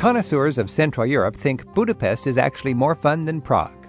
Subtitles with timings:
[0.00, 3.86] Connoisseurs of Central Europe think Budapest is actually more fun than Prague.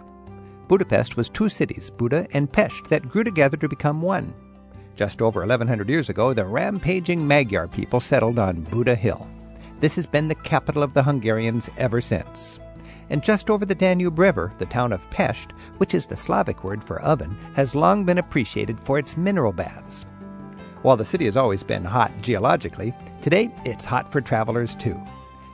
[0.67, 4.33] Budapest was two cities, Buda and Pest, that grew together to become one.
[4.97, 9.25] Just over 1100 years ago, the rampaging Magyar people settled on Buda Hill.
[9.79, 12.59] This has been the capital of the Hungarians ever since.
[13.09, 16.83] And just over the Danube River, the town of Pest, which is the Slavic word
[16.83, 20.05] for oven, has long been appreciated for its mineral baths.
[20.81, 25.01] While the city has always been hot geologically, today it's hot for travelers too.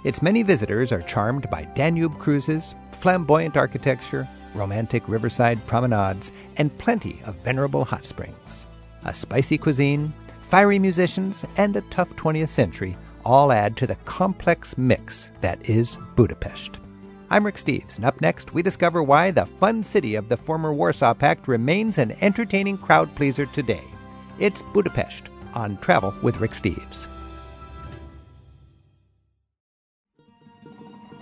[0.07, 4.25] Its many visitors are charmed by Danube cruises, flamboyant architecture,
[4.55, 8.65] romantic riverside promenades, and plenty of venerable hot springs.
[9.03, 14.77] A spicy cuisine, fiery musicians, and a tough 20th century all add to the complex
[14.77, 16.79] mix that is Budapest.
[17.29, 20.71] I'm Rick Steves, and up next, we discover why the fun city of the former
[20.71, 23.83] Warsaw Pact remains an entertaining crowd pleaser today.
[24.39, 27.07] It's Budapest on Travel with Rick Steves.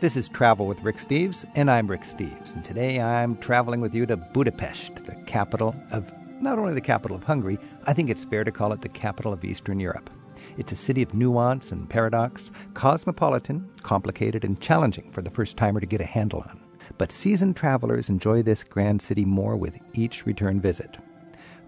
[0.06, 2.54] This is Travel with Rick Steves, and I'm Rick Steves.
[2.54, 7.18] And today I'm traveling with you to Budapest, the capital of not only the capital
[7.18, 10.12] of Hungary, I think it's fair to call it the capital of Eastern Europe.
[10.60, 15.80] It's a city of nuance and paradox, cosmopolitan, complicated, and challenging for the first timer
[15.80, 16.60] to get a handle on.
[17.00, 21.00] But seasoned travelers enjoy this grand city more with each return visit.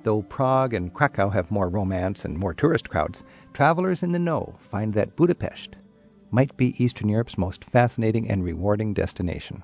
[0.03, 4.57] Though Prague and Krakow have more romance and more tourist crowds, travelers in the know
[4.59, 5.75] find that Budapest
[6.31, 9.63] might be Eastern Europe's most fascinating and rewarding destination.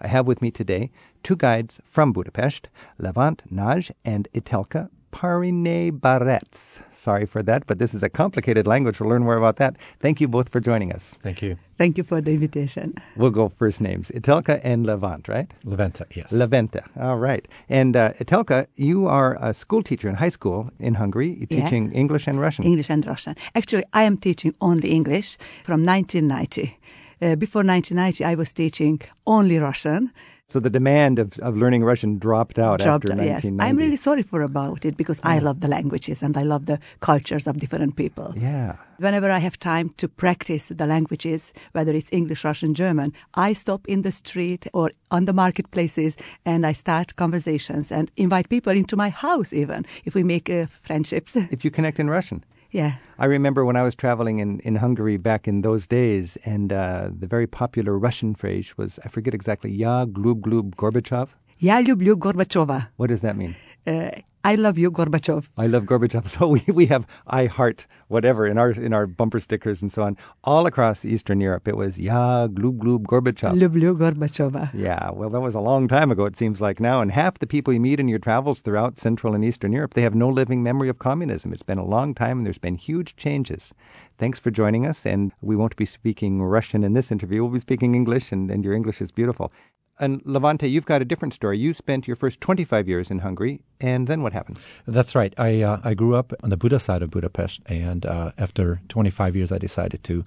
[0.00, 0.90] I have with me today
[1.22, 6.80] two guides from Budapest, Levant Nagy and Etelka Parine Barets.
[6.90, 8.98] Sorry for that, but this is a complicated language.
[8.98, 9.76] We'll learn more about that.
[10.00, 11.14] Thank you both for joining us.
[11.22, 11.56] Thank you.
[11.78, 12.94] Thank you for the invitation.
[13.16, 14.10] We'll go first names.
[14.10, 15.52] Itelka and Levant, right?
[15.64, 16.32] Leventa, yes.
[16.32, 16.82] Leventa.
[17.00, 17.46] All right.
[17.68, 21.64] And uh, Etelka, you are a school teacher in high school in Hungary, You're Yeah.
[21.64, 22.64] teaching English and Russian.
[22.64, 23.34] English and Russian.
[23.54, 26.78] Actually, I am teaching only English from 1990.
[27.20, 30.10] Uh, before 1990, I was teaching only Russian.
[30.52, 33.70] So the demand of, of learning Russian dropped out Dropped- after yes, 1990.
[33.70, 36.78] I'm really sorry for about it because I love the languages and I love the
[37.00, 38.34] cultures of different people.
[38.36, 38.76] Yeah.
[38.98, 43.88] Whenever I have time to practice the languages, whether it's English, Russian, German, I stop
[43.88, 48.94] in the street or on the marketplaces and I start conversations and invite people into
[48.94, 51.34] my house even if we make uh, friendships.
[51.50, 52.44] If you connect in Russian.
[52.71, 52.95] yeah.
[53.17, 57.09] I remember when I was traveling in, in Hungary back in those days, and uh,
[57.17, 61.29] the very popular Russian phrase was, I forget exactly, Ya glub glub Gorbachev.
[61.59, 62.87] Я люблю Горбачова.
[62.97, 63.55] What does that mean?
[63.87, 64.11] Uh,
[64.44, 65.48] I love you, Gorbachev.
[65.56, 66.26] I love Gorbachev.
[66.32, 70.02] So we, we have I heart whatever in our in our bumper stickers and so
[70.02, 71.68] on all across Eastern Europe.
[71.68, 73.54] It was Ya Glub Glub Gorbachev.
[73.56, 74.70] Lublu Gorbacheva.
[74.74, 76.24] Yeah, well, that was a long time ago.
[76.24, 79.34] It seems like now, and half the people you meet in your travels throughout Central
[79.34, 81.52] and Eastern Europe, they have no living memory of communism.
[81.52, 83.72] It's been a long time, and there's been huge changes.
[84.18, 87.42] Thanks for joining us, and we won't be speaking Russian in this interview.
[87.42, 89.52] We'll be speaking English, and, and your English is beautiful.
[90.02, 91.58] And Levente, you've got a different story.
[91.60, 94.58] You spent your first 25 years in Hungary, and then what happened?
[94.84, 95.32] That's right.
[95.38, 99.36] I uh, I grew up on the Buda side of Budapest, and uh, after 25
[99.36, 100.24] years, I decided to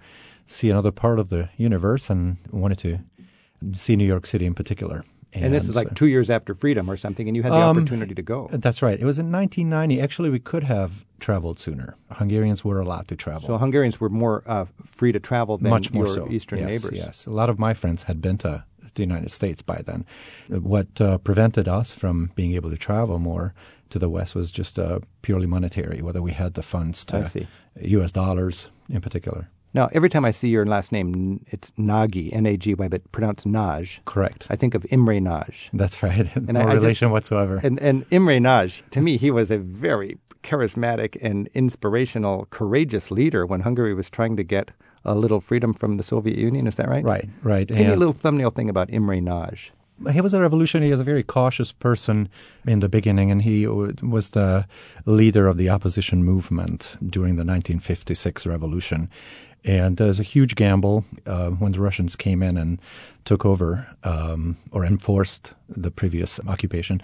[0.47, 2.99] see another part of the universe and wanted to
[3.73, 5.03] see New York City in particular.
[5.33, 7.57] And, this was like so- two years after freedom or something, and you had the
[7.57, 8.47] Um, opportunity to go.
[8.53, 8.97] That's right.
[8.97, 9.99] It was in 1990.
[9.99, 11.97] Actually, we could have traveled sooner.
[12.11, 13.47] Hungarians were allowed to travel.
[13.47, 16.31] So Hungarians were more uh, free to travel than much more your so.
[16.31, 16.97] Eastern yes, neighbors.
[16.97, 18.63] Yes, a lot of my friends had been to
[18.95, 20.05] the United States by then.
[20.49, 23.53] What uh, prevented us from being able to travel more
[23.89, 27.47] to the West was just uh, purely monetary, whether we had the funds to.
[27.81, 28.11] U.S.
[28.11, 29.49] dollars in particular.
[29.73, 33.97] Now, every time I see your last name, it's Nagy, N-A-G-Y, but pronounced Naj.
[34.05, 34.47] Correct.
[34.49, 35.69] I think of Imre Nagy.
[35.73, 36.33] That's right.
[36.37, 37.59] no I- I just- relation whatsoever.
[37.61, 43.45] And, and Imre Naj, to me, he was a very charismatic and inspirational, courageous leader
[43.45, 44.71] when Hungary was trying to get
[45.05, 46.67] a little freedom from the Soviet Union.
[46.67, 47.03] Is that right?
[47.03, 47.67] right, right.
[47.67, 49.71] Give me a little thumbnail thing about Imre Nagy.
[50.11, 50.87] he was a revolutionary.
[50.87, 52.29] He was a very cautious person
[52.65, 54.67] in the beginning, and he was the
[55.05, 59.09] leader of the opposition movement during the 1956 revolution.
[59.63, 62.79] And there's a huge gamble uh, when the Russians came in and
[63.23, 67.01] took over um, or enforced the previous occupation.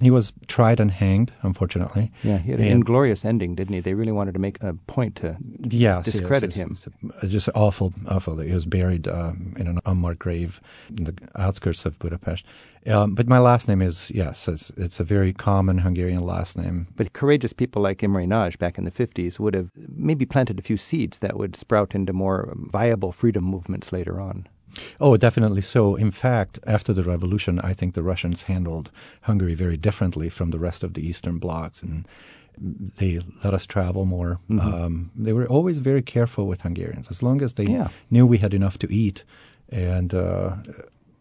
[0.00, 2.10] He was tried and hanged, unfortunately.
[2.22, 3.80] Yeah, he had an And- inglorious ending, didn't he?
[3.80, 6.72] They really wanted to make a point to yes, discredit yes, him.
[6.72, 8.38] it's- it's just awful, awful.
[8.38, 10.60] He was buried um, in an unmarked grave
[10.96, 12.44] in the outskirts of Budapest.
[12.86, 16.86] Um, but my last name is yes, it's, it's a very common Hungarian last name.
[16.96, 20.62] But courageous people like Imre Nagy back in the 50s would have maybe planted a
[20.62, 24.46] few seeds that would sprout into more viable freedom movements later on.
[25.00, 25.94] Oh, definitely so.
[25.96, 28.90] In fact, after the revolution, I think the Russians handled
[29.22, 32.06] Hungary very differently from the rest of the Eastern blocs, and
[32.98, 34.38] they let us travel more.
[34.48, 37.08] Um, they were always very careful with Hungarians.
[37.10, 37.88] As long as they Yeah.
[38.10, 39.24] knew we had enough to eat,
[39.72, 40.56] And uh,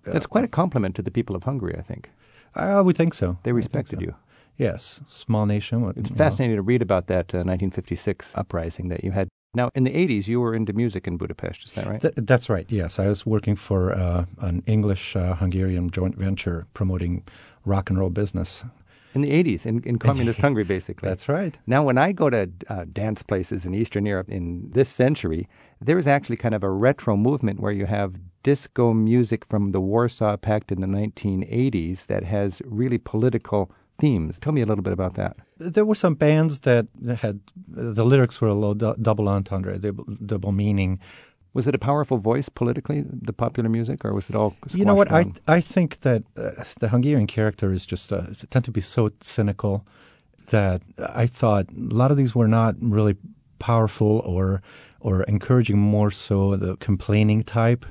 [0.03, 2.09] That's quite a compliment to the people of Hungary, I think.
[2.55, 3.37] I would think so.
[3.43, 4.05] They respected so.
[4.05, 4.15] you.
[4.57, 5.83] Yes, small nation.
[5.95, 6.17] It's you know.
[6.25, 9.27] fascinating to read about that uh, 1956 uprising that you had.
[9.55, 12.01] Now, in the 80s, you were into music in Budapest, is that right?
[12.01, 12.65] Th- that's right.
[12.69, 17.23] Yes, I was working for uh, an English-Hungarian joint venture promoting
[17.63, 18.63] rock and roll business.
[19.13, 21.07] in the 80s, in, in communist Hungary, basically.
[21.07, 21.55] That's right.
[21.67, 25.47] Now, when I go to uh, dance places in Eastern Europe in this century,
[25.79, 29.79] there is actually kind of a retro movement where you have disco music from the
[29.79, 34.39] Warsaw Pact in the 1980s that has really political themes.
[34.39, 35.37] Tell me a little bit about that.
[35.57, 36.87] There were some bands that
[37.17, 40.99] had the lyrics were a little du- double entendre, double, double meaning.
[41.53, 44.55] Was it a powerful voice politically, the popular music, or was it all?
[44.73, 45.11] You know what?
[45.11, 49.11] I I think that uh, the Hungarian character is just uh, tend to be so
[49.21, 49.85] cynical
[50.49, 53.15] that I thought a lot of these were not really
[53.59, 54.61] powerful or
[54.99, 55.77] or encouraging.
[55.77, 57.85] More so the complaining type,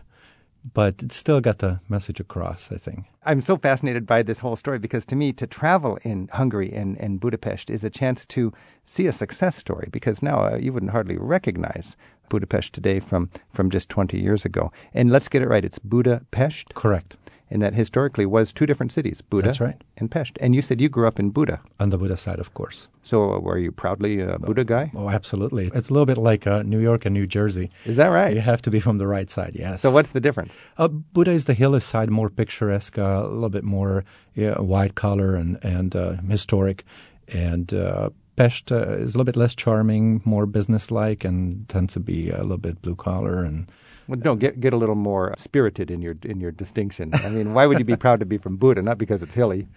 [0.74, 2.70] but it still got the message across.
[2.70, 3.06] I think.
[3.24, 6.98] I'm so fascinated by this whole story because to me, to travel in Hungary and,
[6.98, 8.52] and Budapest is a chance to
[8.84, 11.96] see a success story because now uh, you wouldn't hardly recognize
[12.28, 14.72] Budapest today from, from just 20 years ago.
[14.92, 15.64] And let's get it right.
[15.64, 16.74] It's Budapest.
[16.74, 17.16] Correct.
[17.52, 19.78] And that historically was two different cities, Buda That's right.
[19.98, 20.38] and Pest.
[20.40, 21.60] And you said you grew up in Buda.
[21.78, 22.88] On the Buda side, of course.
[23.02, 24.90] So uh, were you proudly a Buda guy?
[24.94, 25.70] Oh, absolutely.
[25.74, 27.68] It's a little bit like uh, New York and New Jersey.
[27.84, 28.34] Is that right?
[28.34, 29.82] You have to be from the right side, yes.
[29.82, 30.58] So what's the difference?
[30.78, 34.94] Uh, Buda is the hilly side, more picturesque, uh, a little bit more yeah, white
[34.94, 36.84] collar and and uh, historic,
[37.28, 42.00] and uh, Pest uh, is a little bit less charming, more businesslike, and tends to
[42.00, 43.70] be a little bit blue collar and.
[44.08, 47.10] Well, no, get get a little more spirited in your in your distinction.
[47.14, 48.82] I mean, why would you be proud to be from Buda?
[48.82, 49.68] Not because it's hilly.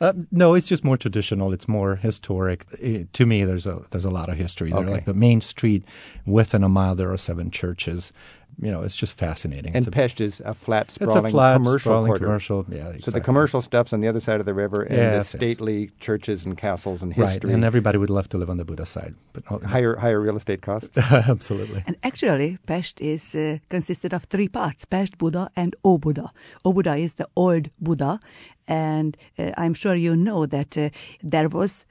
[0.00, 1.52] Uh, no, it's just more traditional.
[1.52, 2.66] It's more historic.
[2.80, 4.80] Eh, to me, there's a there's a lot of history there.
[4.80, 4.90] Okay.
[4.90, 5.84] Like the main street,
[6.26, 8.12] within a mile, there are seven churches.
[8.60, 9.68] You know, it's just fascinating.
[9.74, 12.24] And it's a, Pest is a flat, sprawling, it's a flat, commercial sprawling quarter.
[12.26, 12.66] commercial.
[12.68, 15.16] Yeah, So the commercial stuff's on the other side of the river, and Yes, the
[15.16, 15.28] yes.
[15.56, 17.52] stately churches and castles and right, history.
[17.52, 20.36] and everybody would love to live on the Buda side, but no, higher higher real
[20.36, 20.96] estate costs.
[21.34, 21.82] absolutely.
[21.86, 26.30] And actually, Pest is uh, consisted of three parts: Pest Buda and Óbuda.
[26.64, 28.20] O Buddha is the old Buda,
[28.68, 30.90] and uh, I'm sure you know that uh,
[31.22, 31.84] there was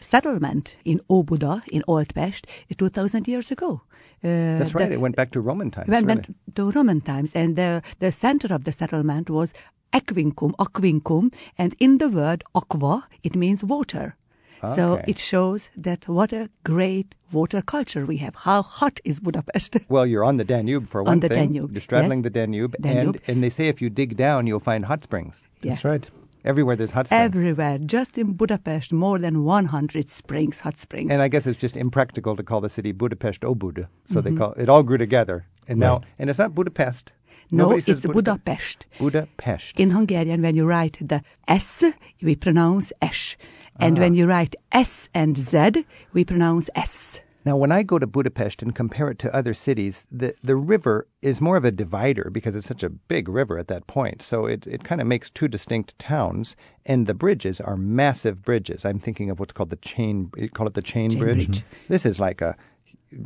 [0.00, 2.46] settlement in Óbuda in Old Pest
[2.76, 3.82] 2,000 years ago.
[4.24, 4.88] Uh, That's right.
[4.88, 5.88] the- it went back to Roman times.
[5.88, 6.14] when really.
[6.16, 9.52] went to Roman times, and the, the center of the settlement was
[9.92, 14.16] Aquincum, Aquincum, and in the word aqua, it means water.
[14.62, 14.74] Okay.
[14.74, 18.34] So it shows that what a great water culture we have.
[18.34, 19.76] How hot is Budapest?
[19.88, 21.52] Well, you're on the Danube for one On one the thing.
[21.52, 22.24] Danube, You're straddling yes.
[22.24, 23.14] the Danube, Danube.
[23.26, 25.44] and and they say if you dig down, you'll find hot springs.
[25.62, 25.70] Yeah.
[25.74, 26.04] That's right.
[26.44, 27.24] Everywhere there's hot springs.
[27.24, 31.10] Everywhere, just in Budapest, more than 100 springs, hot springs.
[31.10, 33.88] And I guess it's just impractical to call the city Budapest Obud.
[34.04, 34.38] so they mm-hmm.
[34.38, 35.46] call it all grew together.
[35.66, 37.12] And now, and it's not Budapest.
[37.50, 38.86] no, Nobody it's Budapest.
[38.98, 39.78] Budapest.
[39.78, 41.84] In Hungarian, when you write the S,
[42.22, 43.36] we pronounce S.
[43.80, 44.00] And ah.
[44.00, 47.20] when you write S and Z, we pronounce S.
[47.48, 51.06] Now, when I go to Budapest and compare it to other cities, the, the river
[51.22, 54.20] is more of a divider because it's such a big river at that point.
[54.20, 58.84] So it, it kind of makes two distinct towns, and the bridges are massive bridges.
[58.84, 61.46] I'm thinking of what's called the chain, you call it the chain, Chain bridge.
[61.46, 61.58] bridge.
[61.60, 61.84] Mm-hmm.
[61.88, 62.54] This is like a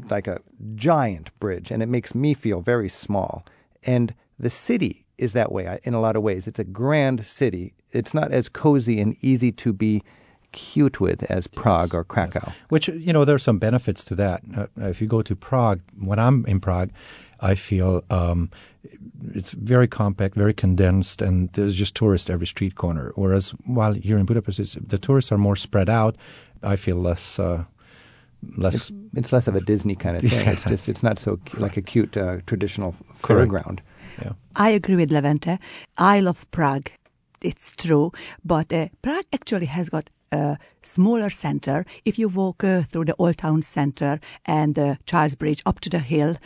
[0.08, 0.38] like a
[0.76, 3.44] giant bridge, and it makes me feel very small.
[3.82, 6.46] And the city is that way uh, in a lot of ways.
[6.46, 7.74] It's a grand city.
[7.90, 10.04] It's not as cozy and easy to be
[10.52, 12.52] cute with as Prague or Krakow.
[12.68, 14.42] Which you know, there are some benefits to that.
[14.56, 16.90] Uh, if you go to Prague, when I'm in Prague,
[17.40, 18.50] I feel um,
[19.34, 23.12] it's very compact, very condensed, and there's just tourists every street corner.
[23.16, 26.16] Whereas while here in Budapest, it's, the tourists are more spread out.
[26.62, 27.38] I feel less.
[27.38, 27.64] Uh,
[28.56, 30.48] less It's, it's less of a Disney kind of thing.
[30.48, 33.50] It's just it's not so cu- like a cute uh, traditional Correct.
[33.50, 33.78] fairground.
[34.20, 34.32] yeah.
[34.56, 35.58] I agree with Levente.
[35.98, 36.90] I love Prague.
[37.40, 38.12] It's true.
[38.44, 41.84] But uh, Prague actually has got a smaller center.
[42.04, 45.90] If you walk uh, through the Old Town Center and the Charles Bridge up to
[45.90, 46.36] the hill,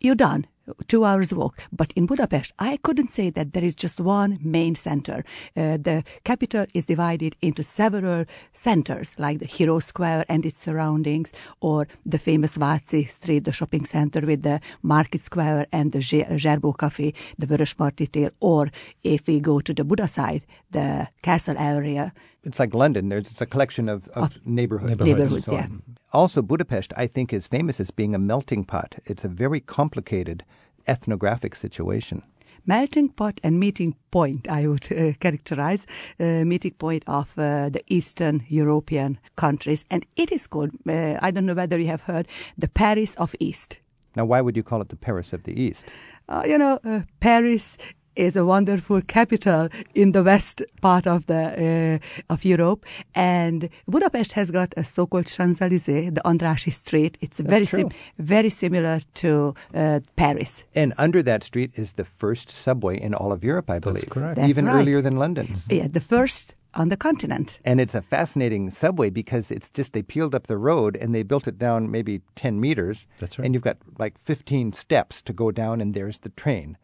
[0.00, 0.46] you're done.
[0.88, 1.60] Two hours walk.
[1.70, 5.24] But in Budapest, I couldn't say that there is just one main center.
[5.56, 11.32] Uh, the capital is divided into several centers, like the Hero Square and its surroundings,
[11.60, 16.78] or the famous Váci Street, the shopping center with the Market Square and the Gerbeaud
[16.78, 18.68] Cafe, the Vörösmarty tér, or
[19.04, 20.42] if we go to the Buda side,
[20.72, 22.12] the castle area.
[22.46, 23.08] It's like London.
[23.08, 25.00] There's it's a collection of, of neighborhoods.
[25.00, 25.46] Neighborhoods.
[25.46, 25.96] Neighborhoods, yeah.
[26.12, 28.94] Also, Budapest, I think, is famous as being a melting pot.
[29.04, 30.44] It's a very complicated
[30.86, 32.22] ethnographic situation.
[32.68, 35.86] melting pot and meeting point, I would uh, characterize,
[36.18, 39.84] uh, meeting point of uh, the Eastern European countries.
[39.88, 42.26] And it is called, uh, I don't know whether you have heard,
[42.58, 43.78] the Paris of East.
[44.16, 45.86] Now, why would you call it the Paris of the East?
[46.28, 47.76] uh, you know, uh, Paris
[48.16, 54.32] is a wonderful capital in the west part of the uh, of Europe, and Budapest
[54.32, 57.18] has got a so-called Champs Elysees, the Andrássy Street.
[57.20, 57.90] It's That's very true.
[58.18, 60.64] very similar to uh, Paris.
[60.74, 64.02] And under that street is the first subway in all of Europe, I believe.
[64.02, 64.36] That's correct.
[64.36, 64.76] That's Even right.
[64.76, 65.66] earlier than London's.
[65.70, 67.58] Yeah, the first on the continent.
[67.64, 71.22] And it's a fascinating subway because it's just they peeled up the road and they
[71.22, 73.06] built it down maybe 10 meters.
[73.18, 73.46] That's right.
[73.46, 76.76] And you've got like 15 steps to go down, and there's the train.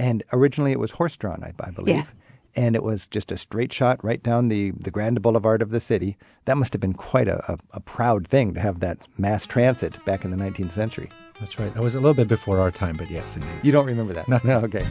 [0.00, 1.94] And originally it was horse drawn, I, I believe.
[1.94, 2.04] Yeah.
[2.56, 5.78] And it was just a straight shot right down the, the Grand Boulevard of the
[5.78, 6.16] city.
[6.46, 10.02] That must have been quite a, a, a proud thing to have that mass transit
[10.06, 11.10] back in the 19th century.
[11.38, 11.72] That's right.
[11.74, 13.50] That was a little bit before our time, but yes, indeed.
[13.62, 14.26] You don't remember that?
[14.26, 14.40] No.
[14.42, 14.86] No okay.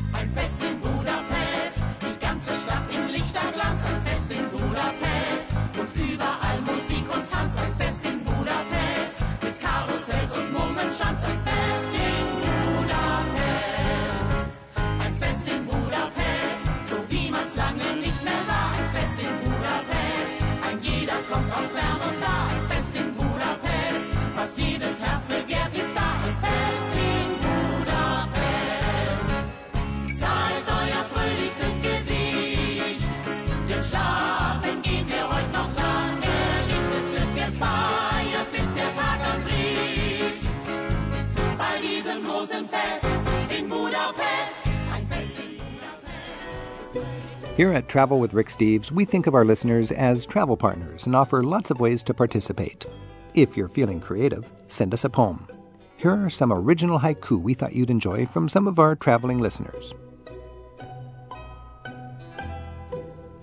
[47.56, 51.16] Here at Travel with Rick Steves, we think of our listeners as travel partners and
[51.16, 52.88] offer lots of ways to participate.
[53.36, 55.48] If you're feeling creative, send us a poem.
[55.98, 59.94] Here are some original haiku we thought you'd enjoy from some of our traveling listeners.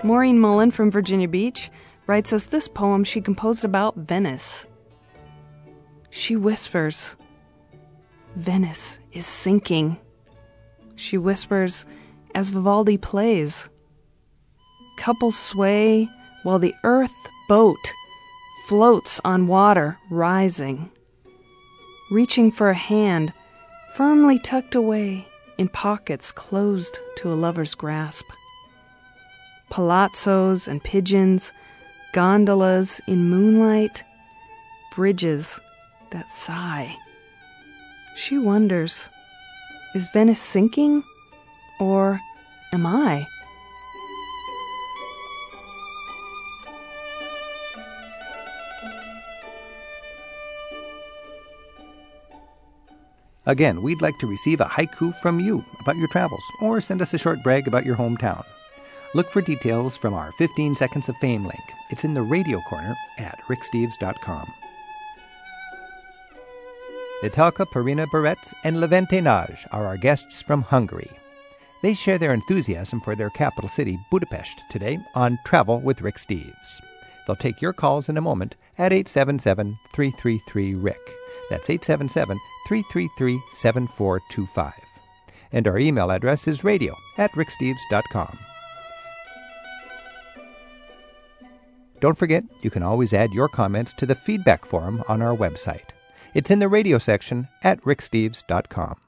[0.03, 1.71] Maureen Mullen from Virginia Beach
[2.09, 4.67] writes us this poem she composed about Venice.
[6.11, 7.15] She whispers,
[8.37, 9.99] Venice is sinking.
[10.95, 11.85] She whispers
[12.35, 13.69] as Vivaldi plays.
[14.97, 16.09] Couples sway
[16.43, 17.17] while the earth
[17.49, 17.93] boat
[18.69, 20.91] floats on water rising.
[22.11, 23.33] Reaching for a hand
[23.95, 25.27] firmly tucked away
[25.59, 28.27] in pockets closed to a lover's grasp
[29.71, 31.53] palazzos and pigeons,
[32.13, 34.05] gondolas in moonlight,
[34.95, 35.61] bridges
[36.11, 36.97] that sigh.
[38.17, 39.11] She wonders
[39.95, 41.05] is Venice sinking?
[41.81, 42.21] Or
[42.73, 43.27] am I?
[53.47, 57.15] Again, we'd like to receive a haiku from you about your travels, or send us
[57.15, 58.45] a short brag about your hometown.
[59.15, 61.63] Look for details from our 15 Seconds of Fame link.
[61.91, 64.53] It's in the radio corner at ricksteves.com.
[67.23, 71.11] Italka Perina Barretz and Levente Nagy are our guests from Hungary.
[71.83, 76.83] They share their enthusiasm for their capital city, Budapest, today on Travel with Rick Steves.
[77.27, 81.01] They'll take your calls in a moment at 877 333 Rick.
[81.49, 84.75] That's 877 333 7425.
[85.53, 88.39] And our email address is radio at ricksteves.com.
[92.01, 95.96] Don't forget, you can always add your comments to the feedback forum on our website.
[96.37, 99.06] It's in the radio section at ricksteves.com.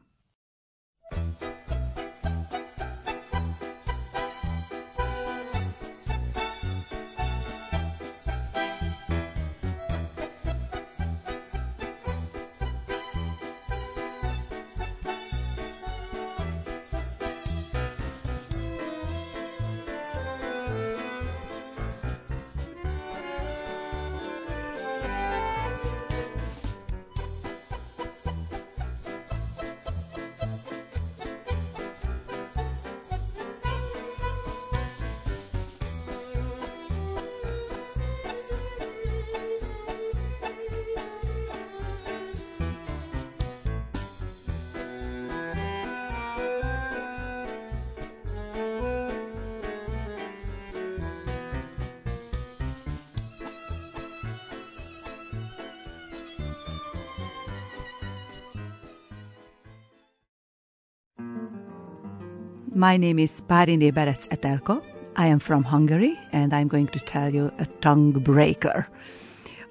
[62.88, 64.82] My name is Parine Berec Etelka.
[65.14, 68.86] I am from Hungary, and I'm going to tell you a tongue breaker.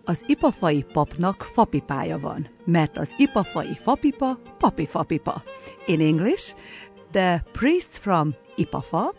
[0.05, 5.43] Az ipafai papnak fapipája van, mert az ipafai fapipa papi-fapipa.
[5.85, 6.53] In English,
[7.11, 9.13] the priest from Ipafa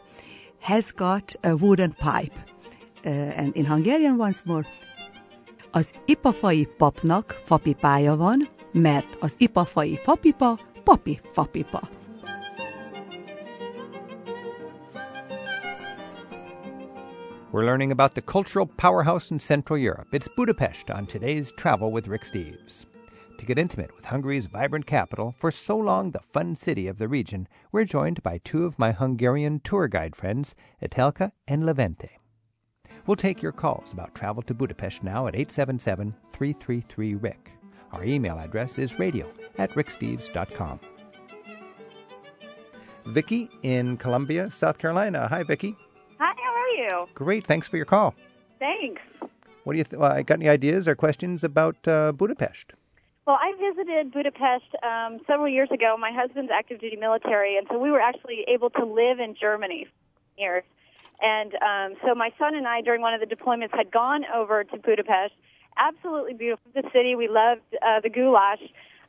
[0.61, 2.39] has got a wooden pipe.
[3.05, 4.67] Uh, and in Hungarian once more,
[5.71, 11.98] az ipafai papnak fapipája van, mert az ipafai fapipa papi-fapipa.
[17.59, 20.07] We're learning about the cultural powerhouse in Central Europe.
[20.13, 22.87] It's Budapest on today's Travel with Rick Steves.
[23.37, 27.09] To get intimate with Hungary's vibrant capital, for so long the fun city of the
[27.09, 32.11] region, we're joined by two of my Hungarian tour guide friends, Etelka and Levente.
[33.09, 37.51] We'll take your calls about travel to Budapest now at 877 333 Rick.
[37.91, 40.79] Our email address is radio at ricksteves.com.
[43.07, 45.27] Vicki in Columbia, South Carolina.
[45.27, 45.75] Hi, Vicki.
[46.91, 47.09] You?
[47.15, 47.47] Great.
[47.47, 48.15] Thanks for your call.
[48.59, 49.03] Thanks.
[49.65, 50.39] What do you th- uh, got?
[50.39, 52.73] Any ideas or questions about uh, Budapest?
[53.27, 55.97] Well, I visited Budapest um, several years ago.
[55.99, 59.87] My husband's active duty military, and so we were actually able to live in Germany
[59.87, 60.65] for years.
[61.21, 64.65] And um, so my son and I, during one of the deployments, had gone over
[64.65, 65.35] to Budapest.
[65.77, 67.15] Absolutely beautiful the city.
[67.17, 68.63] We loved uh, the goulash.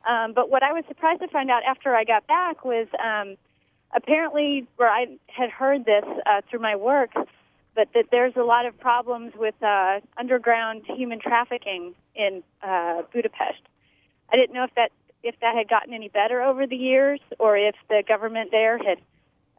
[0.08, 3.36] Um, but what I was surprised to find out after I got back was um,
[3.94, 7.10] apparently, where I had heard this uh, through my work,
[7.74, 13.62] but that there's a lot of problems with uh, underground human trafficking in uh, Budapest.
[14.32, 17.56] I didn't know if that if that had gotten any better over the years, or
[17.56, 18.98] if the government there had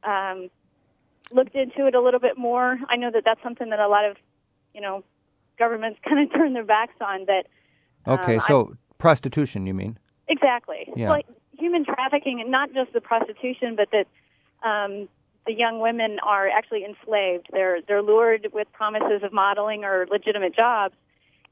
[0.03, 0.49] um,
[1.31, 2.79] looked into it a little bit more.
[2.89, 4.17] I know that that's something that a lot of
[4.73, 5.03] you know
[5.57, 7.25] governments kind of turn their backs on.
[7.25, 7.45] That
[8.07, 9.97] Okay, um, so prostitution, you mean?
[10.27, 10.87] Exactly.
[10.95, 11.09] Yeah.
[11.09, 11.27] Like
[11.57, 14.07] human trafficking, and not just the prostitution, but that
[14.67, 15.07] um,
[15.45, 17.47] the young women are actually enslaved.
[17.51, 20.95] They're they're lured with promises of modeling or legitimate jobs,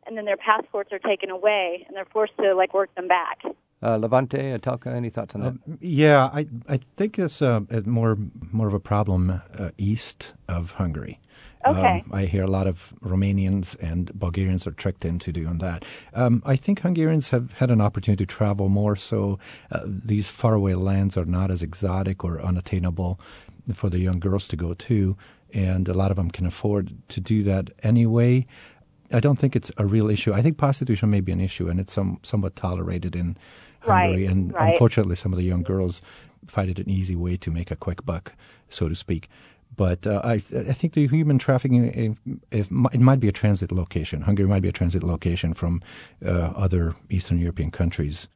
[0.05, 3.39] and then their passports are taken away, and they're forced to like work them back.
[3.81, 5.47] Uh, Levente, Etelka, any thoughts on that?
[5.47, 8.17] Um, yeah, I I think it's uh, a more
[8.51, 11.19] more of a problem uh, east of Hungary.
[11.65, 12.03] Okay.
[12.05, 15.83] Um, I hear a lot of Romanians and Bulgarians are tricked into doing that.
[16.13, 20.75] Um, I think Hungarians have had an opportunity to travel more, so uh, these faraway
[20.75, 23.19] lands are not as exotic or unattainable
[23.73, 25.17] for the young girls to go to,
[25.53, 28.45] and a lot of them can afford to do that anyway.
[29.11, 30.33] I don't think it's a real issue.
[30.33, 33.37] I think prostitution may be an issue, and it's some, somewhat tolerated in
[33.81, 34.23] Hungary.
[34.23, 34.73] Right, and right.
[34.73, 36.01] unfortunately, some of the young girls
[36.47, 38.33] find it an easy way to make a quick buck,
[38.69, 39.29] so to speak.
[39.75, 40.39] But uh, I, I
[40.73, 42.17] think the human trafficking, if,
[42.51, 44.21] if, it might be a transit location.
[44.21, 45.81] Hungary might be a transit location from
[46.25, 48.27] uh, other Eastern European countries.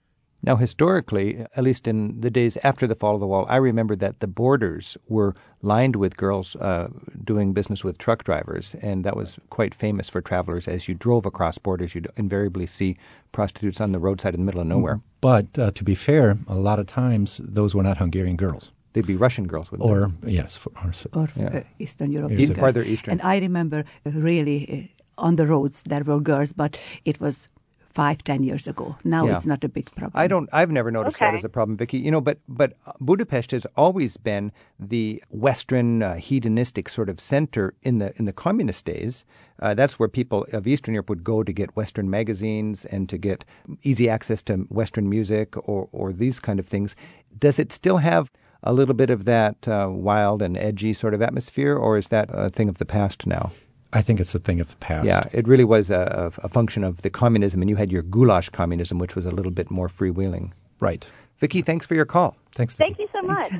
[0.46, 3.96] Now, historically, at least in the days after the fall of the wall, I remember
[3.96, 6.90] that the borders were lined with girls uh,
[7.24, 10.68] doing business with truck drivers, and that was quite famous for travelers.
[10.68, 12.98] As you drove across borders, you'd invariably see
[13.32, 15.00] prostitutes on the roadside in the middle of nowhere.
[15.22, 18.72] But uh, to be fair, a lot of times those were not Hungarian girls.
[18.92, 21.60] They'd be Russian girls, wouldn't Or, yes, for, or, or Yeah.
[21.60, 22.60] uh, Eastern European East- girls.
[22.60, 23.12] farther eastern.
[23.14, 27.48] And I remember uh, really uh, on the roads there were girls, but it was
[27.94, 28.98] five, ten years ago.
[29.04, 29.36] Now Yeah.
[29.36, 30.12] it's not a big problem.
[30.24, 30.50] I don't.
[30.52, 31.98] I've never noticed that as a problem, Vicky.
[32.00, 37.74] You know, but but Budapest has always been the Western uh, hedonistic sort of center
[37.84, 39.24] in the in the communist days.
[39.60, 43.18] Uh, that's where people of Eastern Europe would go to get Western magazines and to
[43.18, 43.46] get
[43.84, 46.96] easy access to Western music or or these kind of things.
[47.38, 48.32] Does it still have
[48.64, 52.30] a little bit of that uh, wild and edgy sort of atmosphere, or is that
[52.32, 53.52] a thing of the past now?
[53.94, 55.06] I think it's a thing of the past.
[55.06, 58.02] Yeah, it really was a, a, a function of the communism, and you had your
[58.02, 60.52] goulash communism, which was a little bit more freewheeling.
[60.80, 61.06] Right.
[61.38, 62.36] Vicky, thanks for your call.
[62.56, 62.74] Thanks.
[62.74, 63.54] Thank you so much.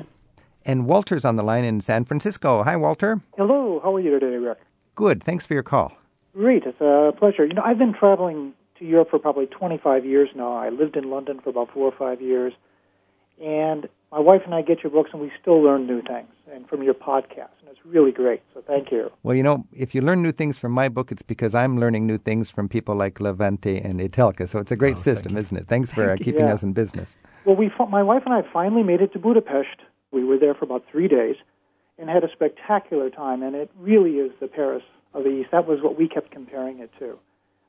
[0.64, 2.62] And Walter's on the line in San Francisco.
[2.62, 3.20] Hi, Walter.
[3.36, 4.58] Hello, how are you today, Rick?
[4.94, 5.22] Good.
[5.22, 5.92] Thanks for your call.
[6.34, 7.44] Great, it's a pleasure.
[7.46, 10.54] You know, I've been traveling to Europe for probably 25 years now.
[10.54, 12.52] I lived in London for about four or five years,
[13.40, 16.68] and my wife and I get your books, and we still learn new things, and
[16.68, 18.42] from your podcast, and it's really great.
[18.54, 19.10] So thank you.
[19.24, 22.06] Well, you know, if you learn new things from my book, it's because I'm learning
[22.06, 24.48] new things from people like Levente and Etelka.
[24.48, 25.66] So it's a great system, isn't it?
[25.66, 26.54] Thanks for uh, keeping Yeah.
[26.54, 27.16] us in business.
[27.44, 29.78] Well, we my wife and I finally made it to Budapest.
[30.12, 31.34] We were there for about three days,
[31.98, 33.42] and had a spectacular time.
[33.42, 35.48] And it really is the Paris of the East.
[35.50, 37.18] That was what we kept comparing it to.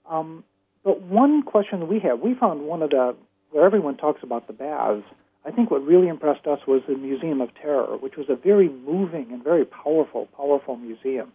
[0.07, 0.43] Um,
[0.83, 3.15] but one question that we had, we found one of the
[3.49, 5.01] where everyone talks about the baths.
[5.45, 8.67] I think what really impressed us was the Museum of Terror, which was a very
[8.69, 11.31] moving and very powerful, powerful museum.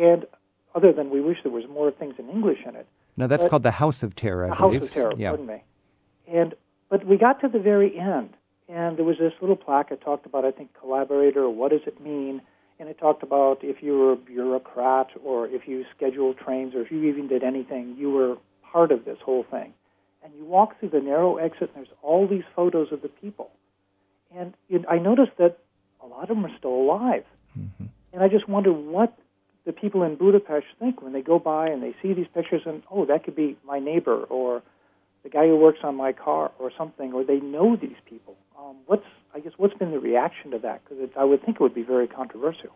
[0.00, 0.24] And
[0.74, 3.50] other than we wish there was more things in English in it, Now that's But-
[3.50, 4.54] called the House of Terror, I.
[4.54, 5.30] House of Terror, Yeah.
[5.32, 5.62] pardon me.
[6.26, 6.54] And
[6.88, 8.30] but we got to the very end,
[8.70, 11.48] and there was this little plaque that talked about, I think, collaborator.
[11.50, 12.40] What does it mean?
[12.78, 16.80] And it talked about if you were a bureaucrat or if you scheduled trains or
[16.80, 19.74] if you even did anything, you were part of this whole thing.
[20.24, 23.50] And you walk through the narrow exit, and there's all these photos of the people.
[24.34, 25.58] And it, I noticed that
[26.02, 27.24] a lot of them are still alive.
[28.12, 29.16] And I just wonder what
[29.64, 32.82] the people in Budapest think when they go by and they see these pictures and,
[32.90, 34.62] oh, that could be my neighbor or
[35.22, 38.36] the guy who works on my car or something, or they know these people.
[38.58, 40.82] Um, what's, I guess, what's been the reaction to that?
[40.84, 42.70] Because I would think it would be very controversial.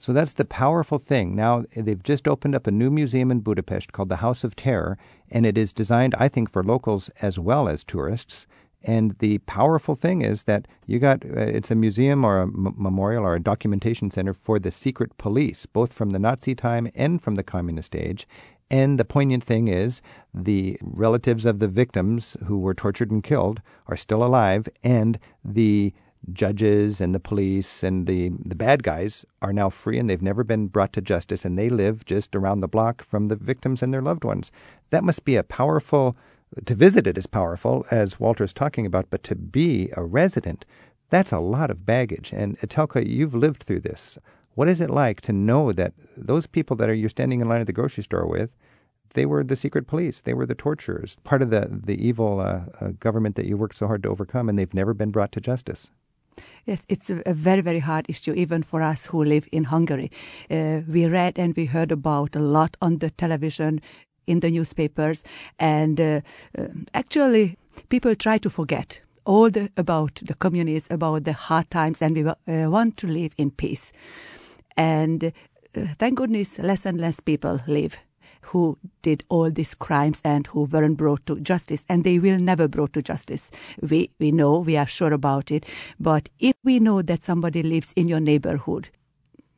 [0.00, 1.36] So that's the powerful thing.
[1.36, 4.96] Now, they've just opened up a new museum in Budapest called the House of Terror,
[5.30, 8.46] and it is designed, I think, for locals as well as tourists.
[8.82, 12.74] And the powerful thing is that you got uh, it's a museum or a m-
[12.78, 17.20] memorial or a documentation center for the secret police, both from the Nazi time and
[17.20, 18.26] from the communist age.
[18.70, 20.00] And the poignant thing is
[20.32, 25.92] the relatives of the victims who were tortured and killed are still alive, and the
[26.32, 30.44] judges and the police and the, the bad guys are now free and they've never
[30.44, 33.92] been brought to justice and they live just around the block from the victims and
[33.92, 34.52] their loved ones.
[34.90, 36.16] That must be a powerful,
[36.64, 40.64] to visit it is powerful, as Walter's talking about, but to be a resident,
[41.08, 42.32] that's a lot of baggage.
[42.32, 44.18] And Etelka, you've lived through this.
[44.54, 47.60] What is it like to know that those people that are you're standing in line
[47.60, 48.50] at the grocery store with,
[49.14, 50.20] they were the secret police.
[50.20, 53.76] They were the torturers, part of the the evil uh, uh, government that you worked
[53.76, 55.90] so hard to overcome, and they've never been brought to justice.
[56.66, 60.10] Yes, it's a, very, very hard issue, even for us who live in Hungary.
[60.50, 63.80] Uh, we read and we heard about a lot on the television,
[64.26, 65.24] in the newspapers,
[65.58, 66.20] and uh,
[66.56, 67.56] uh, actually,
[67.88, 72.24] people try to forget all the, about the communists, about the hard times, and we
[72.24, 73.92] uh, want to live in peace.
[74.76, 75.30] And uh,
[75.98, 77.98] thank goodness, less and less people live
[78.42, 82.68] who did all these crimes and who weren't brought to justice, and they will never
[82.68, 83.50] brought to justice.
[83.82, 85.66] We we know, we are sure about it.
[85.98, 88.90] But if we know that somebody lives in your neighborhood,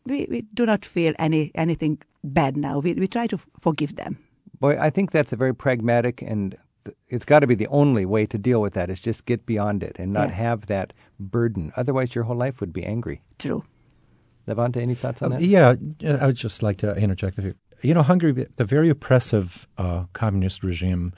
[0.05, 2.79] we, we do not feel any anything bad now.
[2.81, 4.18] We we try to f- forgive them.
[4.61, 6.57] Boy, I think that's a very pragmatic and
[7.09, 9.83] it's got to be the only way to deal with that is just get beyond
[9.83, 10.35] it and not yeah.
[10.35, 11.73] have that burden.
[11.77, 13.23] Otherwise, your whole life would be angry.
[13.38, 13.64] True.
[14.47, 15.45] Levente, any thoughts on uh, that?
[15.45, 15.75] Yeah,
[16.21, 20.05] I would just like to interject a few you know, Hungary, the very oppressive uh,
[20.12, 21.12] communist regime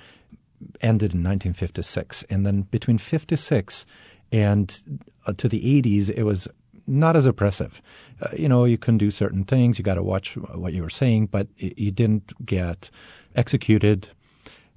[0.81, 2.24] ended in 1956.
[2.31, 3.87] And then between 56
[4.33, 4.81] and
[5.27, 6.48] uh, to the 80s, it was
[6.87, 7.83] not as oppressive.
[8.20, 9.79] Uh, you know, you couldn't do certain things.
[9.79, 12.90] You got to watch what you were saying, but you didn't get
[13.35, 14.09] executed.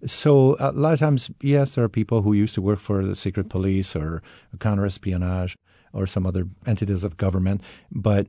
[0.05, 3.15] So a lot of times, yes, there are people who used to work for the
[3.15, 4.21] secret police or
[4.57, 5.55] counterespionage
[5.97, 7.61] or some other entities of government.
[7.91, 8.27] But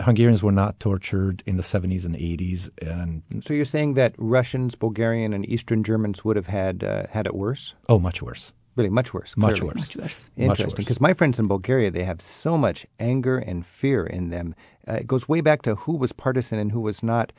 [0.00, 2.70] Hungarians were not tortured in the 70s and 80s.
[2.80, 7.26] And so you're saying that Russians, Bulgarian, and Eastern Germans would have had uh, had
[7.26, 7.74] it worse?
[7.88, 8.52] Oh, much worse.
[8.76, 9.36] Really, much worse.
[9.36, 9.68] Much clearly.
[9.68, 9.96] worse.
[9.96, 10.30] Much worse.
[10.36, 14.54] Interesting, because my friends in Bulgaria, they have so much anger and fear in them.
[14.88, 17.32] Uh, it goes way back to who was partisan and who was not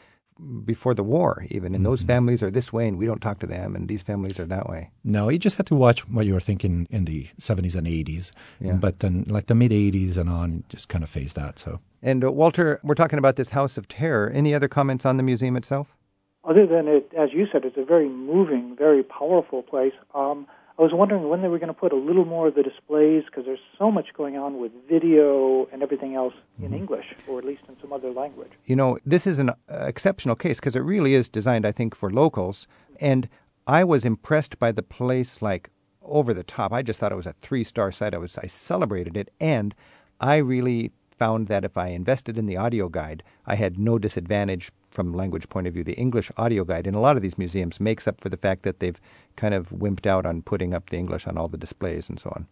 [0.65, 1.67] before the war, even.
[1.67, 1.83] And mm-hmm.
[1.83, 4.45] those families are this way, and we don't talk to them, and these families are
[4.45, 4.91] that way.
[5.03, 8.31] No, you just had to watch what you were thinking in the 70s and 80s.
[8.59, 8.73] Yeah.
[8.73, 11.59] But then, like the mid 80s and on, just kind of phased out.
[11.59, 11.79] So.
[12.01, 14.29] And uh, Walter, we're talking about this House of Terror.
[14.29, 15.95] Any other comments on the museum itself?
[16.43, 19.93] Other than it, as you said, it's a very moving, very powerful place.
[20.13, 20.45] Um,
[20.77, 23.23] I was wondering when they were going to put a little more of the displays
[23.25, 26.75] because there's so much going on with video and everything else in mm-hmm.
[26.75, 28.51] English, or at least in some other language.
[28.65, 31.95] You know, this is an uh, exceptional case because it really is designed, I think,
[31.95, 32.67] for locals.
[32.99, 33.29] And
[33.65, 35.69] I was impressed by the place, like
[36.01, 36.73] over the top.
[36.73, 38.13] I just thought it was a three star site.
[38.13, 39.73] I was I celebrated it, and
[40.19, 44.71] I really found that if I invested in the audio guide, I had no disadvantage
[44.91, 45.83] from language point of view.
[45.83, 48.63] The English audio guide in a lot of these museums makes up for the fact
[48.63, 48.99] that they've
[49.35, 52.31] kind of wimped out on putting up the English on all the displays and so
[52.35, 52.47] on.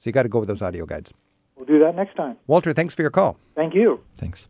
[0.00, 1.12] So you got to go with those audio guides.
[1.56, 2.36] We'll do that next time.
[2.46, 3.36] Walter, thanks for your call.
[3.56, 4.00] Thank you.
[4.14, 4.48] Thanks.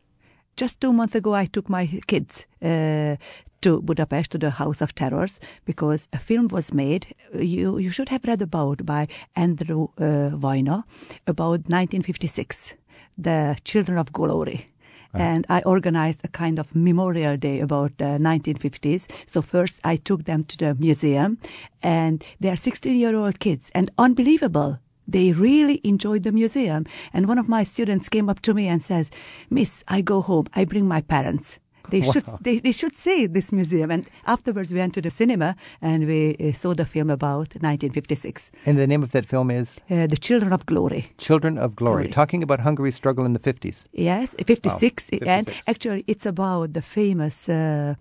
[0.56, 3.16] Just two months ago, I took my kids uh,
[3.60, 7.14] to Budapest to the House of Terrors because a film was made.
[7.32, 10.82] You you should have read about by Andrew uh, Vajna
[11.26, 12.74] about 1956
[13.18, 14.70] the Children of Glory.
[15.14, 15.18] Ah.
[15.18, 19.08] And I organized a kind of memorial day about the 1950s.
[19.26, 21.38] So first I took them to the museum
[21.82, 24.78] and they are 16 year old kids and unbelievable.
[25.06, 26.84] They really enjoyed the museum.
[27.14, 29.10] And one of my students came up to me and says,
[29.48, 30.46] Miss, I go home.
[30.54, 31.58] I bring my parents.
[31.90, 32.12] They wow.
[32.12, 33.90] should they, they should see this museum.
[33.90, 38.50] And afterwards, we went to the cinema and we uh, saw the film about 1956.
[38.66, 41.12] And the name of that film is uh, The Children of Glory.
[41.18, 43.84] Children of Glory, Glory, talking about Hungary's struggle in the 50s.
[43.92, 45.18] Yes, 56, wow.
[45.18, 45.26] 56.
[45.26, 47.94] and actually it's about the famous uh,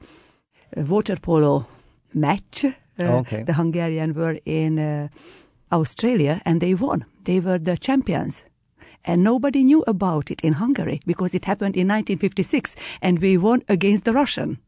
[0.76, 1.68] water polo
[2.14, 2.66] match.
[3.00, 3.44] Uh, okay.
[3.44, 5.08] The Hungarian were in uh,
[5.72, 7.06] Australia and they won.
[7.24, 8.44] They were the champions
[9.08, 13.64] and nobody knew about it in Hungary because it happened in 1956 and we won
[13.70, 14.60] against the Russian.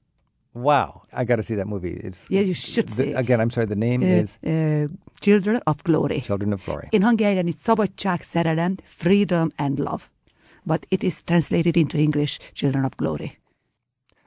[0.53, 2.01] Wow, I got to see that movie.
[2.03, 3.13] It's yeah, you should see.
[3.13, 3.67] Again, I'm sorry.
[3.67, 4.87] The name uh, is uh,
[5.21, 6.21] Children of Glory.
[6.21, 6.89] Children of Glory.
[6.91, 10.09] In Hungarian, it's Szabadság, szerelem, freedom and love,
[10.65, 13.37] but it is translated into English, Children of Glory.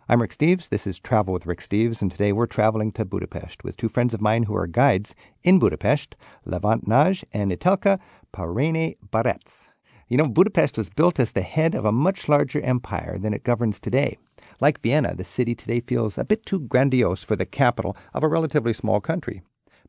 [0.09, 0.69] I'm Rick Steves.
[0.69, 4.15] This is Travel with Rick Steves, and today we're traveling to Budapest with two friends
[4.15, 7.99] of mine who are guides in Budapest, Levant Nagy and Itelka
[8.33, 9.69] Parene Barets.
[10.13, 13.45] You know, Budapest was built as the head of a much larger empire than it
[13.45, 14.19] governs today.
[14.61, 18.29] Like Vienna, the city today feels a bit too grandiose for the capital of a
[18.29, 19.41] relatively small country.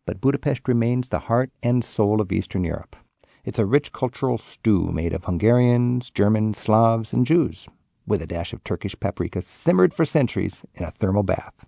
[0.06, 2.96] But Budapest remains the heart and soul of Eastern Europe.
[3.44, 7.68] It's a rich cultural stew made of Hungarians, Germans, Slavs, and Jews,
[8.08, 11.66] with a dash of Turkish paprika simmered for centuries in a thermal bath.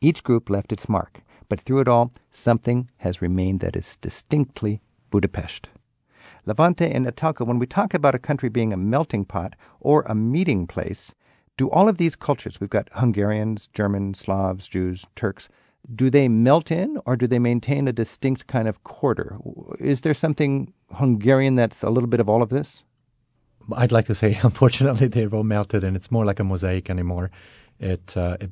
[0.00, 4.80] Each group left its mark, but through it all, something has remained that is distinctly
[5.10, 5.70] Budapest.
[6.50, 10.16] Levente and Italka, when we talk about a country being a melting pot or a
[10.16, 11.14] meeting place,
[11.56, 15.48] do all of these cultures, we've got Hungarians, Germans, Slavs, Jews, Turks,
[15.94, 19.38] do they melt in or do they maintain a distinct kind of quarter?
[19.78, 22.82] Is there something Hungarian that's a little bit of all of this?
[23.76, 27.30] I'd like to say, unfortunately, they've all melted, and it's more like a mosaic anymore.
[27.78, 28.50] It, uh, it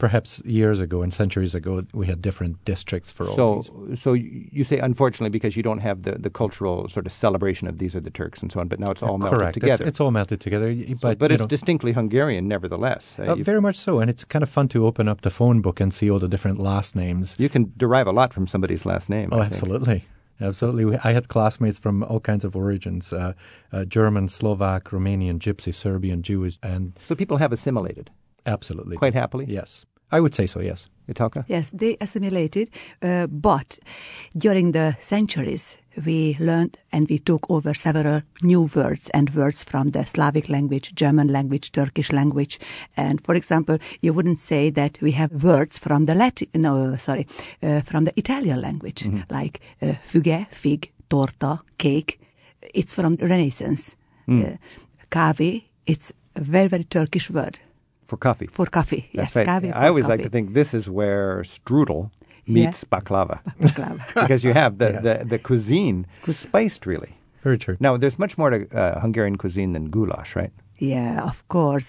[0.00, 3.46] perhaps years ago and centuries ago, we had different districts for all So,
[3.86, 4.00] these.
[4.02, 4.14] so
[4.56, 7.94] you say unfortunately because you don't have the, the cultural sort of celebration of these
[7.94, 9.54] are the Turks and so on, but now it's all melted Correct.
[9.54, 9.84] together.
[9.84, 10.68] It's, it's all melted together.
[10.68, 13.18] y- So- But, but it's know, distinctly Hungarian, nevertheless.
[13.18, 15.60] Uh, uh, very much so, and it's kind of fun to open up the phone
[15.60, 17.36] book and see all the different last names.
[17.38, 19.28] you can derive a lot from somebody's last name.
[19.30, 19.52] Oh, I think.
[19.52, 20.04] absolutely.
[20.42, 20.98] Absolutely.
[21.04, 23.34] I had classmates from all kinds of origins uh,
[23.72, 28.08] uh, German, Slovak, Romanian, Gypsy, Serbian, Jewish, and So people have assimilated
[28.46, 28.96] absolutely.
[28.96, 29.44] quite happily.
[29.48, 29.84] Yes.
[30.12, 30.86] I would say so, yes.
[31.08, 31.44] Italka?
[31.48, 32.70] Yes, they assimilated,
[33.02, 33.78] uh, but
[34.36, 39.90] during the centuries, we learned and we took over several new words and words from
[39.90, 42.58] the Slavic language, German language, Turkish language.
[42.96, 47.26] And for example, you wouldn't say that we have words from the Latin, no, sorry,
[47.62, 52.20] uh, from the Italian language, like uh, fuge, fig, torta, cake.
[52.74, 53.96] It's from Renaissance.
[54.28, 54.56] Uh,
[55.10, 57.58] kave, it's a very, very Turkish word
[58.10, 58.48] For coffee.
[58.58, 59.02] for coffee.
[59.14, 59.46] That's yes, right.
[59.46, 62.10] kave I for always like to think this is where strudel
[62.56, 63.36] meets baklava.
[63.66, 64.02] Baklava.
[64.22, 65.02] because you have the, Yes.
[65.06, 67.12] the, the cuisine spiced really.
[67.46, 67.76] Very true.
[67.86, 70.52] Now, there's much more to uh, Hungarian cuisine than goulash, right?
[70.78, 71.86] Yeah, of course.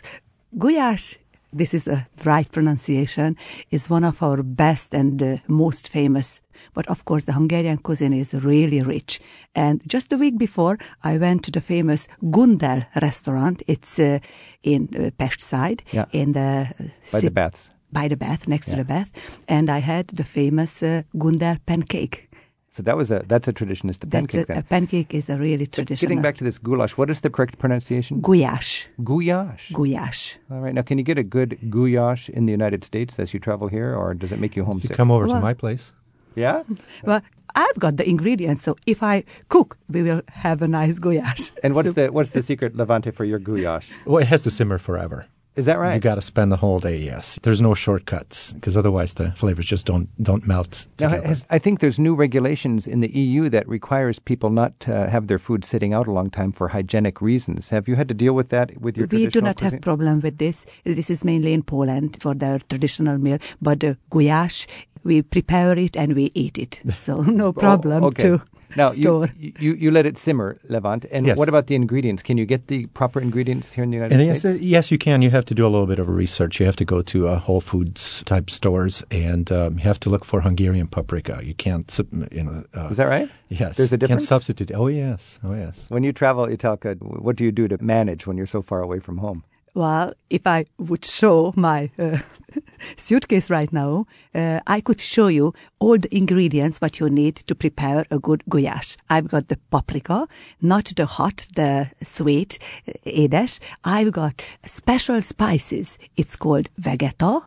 [0.64, 1.18] Guyash,
[1.54, 3.36] this is the right pronunciation,
[3.70, 6.42] is one of our best and uh, most famous.
[6.74, 9.20] But of course, the Hungarian cuisine is really rich.
[9.56, 13.64] And just a week before, I went to the famous Gundel restaurant.
[13.68, 14.20] It's uh,
[14.64, 16.06] in uh, Pest side, Yeah.
[16.12, 16.68] in the
[17.12, 17.70] By the Sip- baths.
[17.94, 18.76] by the bath, next Yeah.
[18.78, 19.12] to the bath,
[19.48, 22.30] and I had the famous uh, Gundel pancake.
[22.74, 23.90] So that was a that's a tradition.
[23.90, 24.50] It's the That's pancake.
[24.50, 24.64] a, a then.
[24.64, 26.08] pancake is a really But traditional.
[26.10, 28.22] Getting back to this goulash, what is the correct pronunciation?
[28.22, 28.88] Guyash.
[29.04, 29.70] Goulash.
[29.74, 30.38] Guyash.
[30.50, 30.74] All right.
[30.74, 33.94] Now, can you get a good goulash in the United States as you travel here,
[33.94, 34.92] or does it make you homesick?
[34.92, 34.98] You homesick?
[34.98, 35.92] come over Well- to my place.
[36.36, 36.64] yeah.
[37.04, 37.22] Well,
[37.54, 41.52] I've got the ingredients, so if I cook, we will have a nice goulash.
[41.64, 43.90] And what's So- the what's the secret, Levente, for your goulash?
[44.06, 45.26] Well, it has to simmer forever.
[45.56, 45.96] Is that right?
[45.96, 46.98] You got to spend the whole day.
[46.98, 51.60] Yes, there's no shortcuts because otherwise the flavors just don't don't melt Now, has, I
[51.60, 55.66] think there's new regulations in the EU that requires people not to have their food
[55.66, 57.70] sitting out a long time for hygienic reasons.
[57.70, 59.74] Have you had to deal with that with your we do not cuisine?
[59.74, 60.66] have problem with this.
[60.86, 64.68] This is mainly in Poland for their traditional meal, but the goulash,
[65.04, 66.82] we prepare it and we eat it.
[66.96, 68.24] So no oh, problem Oh, okay.
[68.24, 68.42] to
[68.76, 69.30] now, store.
[69.38, 71.06] You, you you let it simmer, Levant.
[71.12, 71.38] And Yes.
[71.38, 72.24] what about the ingredients?
[72.24, 74.58] Can you get the proper ingredients here in the United And States?
[74.60, 75.22] uh, yes, you can.
[75.22, 76.60] You have to do a little bit of research.
[76.60, 80.10] You have to go to uh, Whole Foods type stores, and um, you have to
[80.10, 81.42] look for Hungarian paprika.
[81.44, 82.00] You can't,
[82.32, 82.64] you know.
[82.76, 83.30] Uh, Is that right?
[83.50, 83.78] Yes.
[83.78, 84.24] There's a difference?
[84.24, 84.72] Can't substitute.
[84.74, 85.40] Oh yes.
[85.44, 85.90] Oh yes.
[85.90, 89.00] When you travel, Italka, what do you do to manage when you're so far away
[89.00, 89.44] from home?
[89.74, 92.18] Well, if I would show my uh,
[92.98, 94.06] suitcase right now,
[94.36, 98.44] uh, I could show you all the ingredients what you need to prepare a good
[98.50, 98.98] goulash.
[99.10, 100.28] I've got the paprika,
[100.62, 103.60] not the hot, the sweet uh, édes.
[103.86, 105.98] I've got special spices.
[106.18, 107.46] It's called vegeta.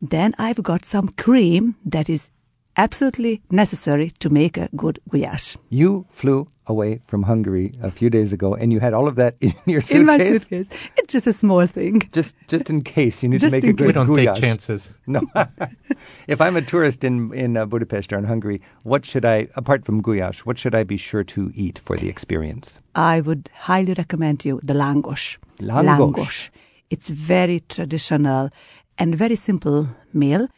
[0.00, 2.30] Then I've got some cream that is
[2.76, 5.56] absolutely necessary to make a good goulash.
[5.68, 9.36] You flew away from Hungary a few days ago, and you had all of that
[9.40, 10.00] in your suitcase.
[10.00, 10.66] In my suitcase.
[10.96, 12.02] It's just a small thing.
[12.12, 14.34] Just, just in case you need Just to make a good We don't goulash.
[14.34, 14.90] take chances.
[15.06, 15.20] No.
[16.26, 19.84] if I'm a tourist in in uh, Budapest or in Hungary, what should I, apart
[19.84, 22.78] from goulash, what should I be sure to eat for the experience?
[22.94, 25.38] I would highly recommend you the langos.
[25.60, 26.50] Langos.
[26.90, 28.50] It's very traditional
[28.98, 30.48] and very simple meal,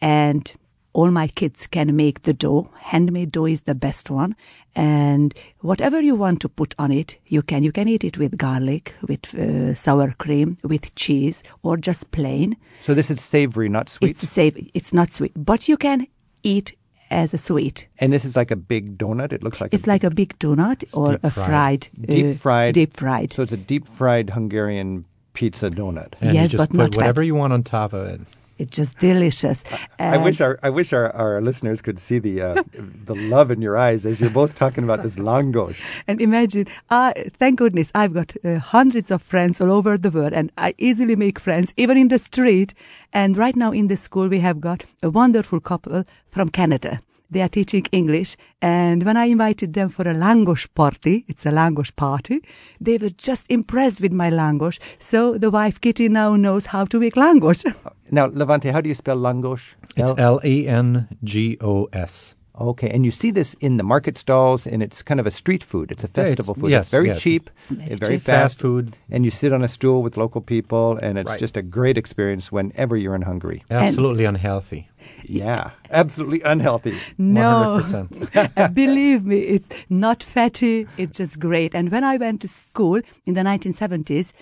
[0.00, 0.52] and
[0.92, 2.70] all my kids can make the dough.
[2.80, 4.34] Handmade dough is the best one,
[4.74, 7.62] and whatever you want to put on it, you can.
[7.62, 12.56] You can eat it with garlic, with uh, sour cream, with cheese, or just plain.
[12.82, 14.10] So this is savory, not sweet.
[14.10, 14.70] It's savory.
[14.74, 16.06] It's not sweet, but you can
[16.42, 16.76] eat
[17.10, 17.88] as a sweet.
[17.98, 19.32] and this is like a big donut.
[19.32, 21.46] It looks like It's like a big donut or deep a fried.
[21.46, 22.74] fried, deep uh, fried.
[22.74, 23.32] deep fried.
[23.32, 26.14] So it's a deep fried Hungarian pizza donut.
[26.20, 26.96] And Yes, you just but put not fat.
[27.00, 28.20] whatever you want on top of it.
[28.60, 29.64] It's just delicious.
[29.98, 32.62] I wish our I wish our, our listeners could see the uh,
[33.06, 35.78] the love in your eyes as you're both talking about this langosh.
[36.08, 40.34] And imagine, uh, thank goodness, I've got uh, hundreds of friends all over the world,
[40.34, 42.74] and I easily make friends, even in the street.
[43.12, 47.00] And right now in the school, we have got a wonderful couple from Canada.
[47.30, 51.50] They are teaching English, and when I invited them for a langosh party, it's a
[51.50, 52.42] langosh party,
[52.80, 54.78] they were just impressed with my langosh.
[54.98, 57.64] So the wife Kitty now knows how to make langosh.
[58.12, 59.62] Now, Levente, how do you spell langosh?
[59.96, 62.34] It's L- L A N G O S.
[62.60, 65.62] Okay, and you see this in the market stalls, and it's kind of a street
[65.64, 65.90] food.
[65.90, 66.70] It's a Yeah, it's- festival food.
[66.70, 67.20] yes, it's very yes.
[67.22, 68.22] cheap, Very very cheap.
[68.22, 68.96] fast, Fast food.
[69.10, 71.40] and you sit on a stool with local people, and it's Right.
[71.40, 73.62] just a great experience whenever you're in Hungary.
[73.70, 74.88] Absolutely unhealthy.
[75.24, 76.94] Yeah, absolutely unhealthy.
[77.16, 77.80] No.
[77.82, 78.74] 100%.
[78.74, 80.86] Believe me, it's not fatty.
[80.98, 81.74] It's just great.
[81.74, 84.32] And when I went to school in the 1970s,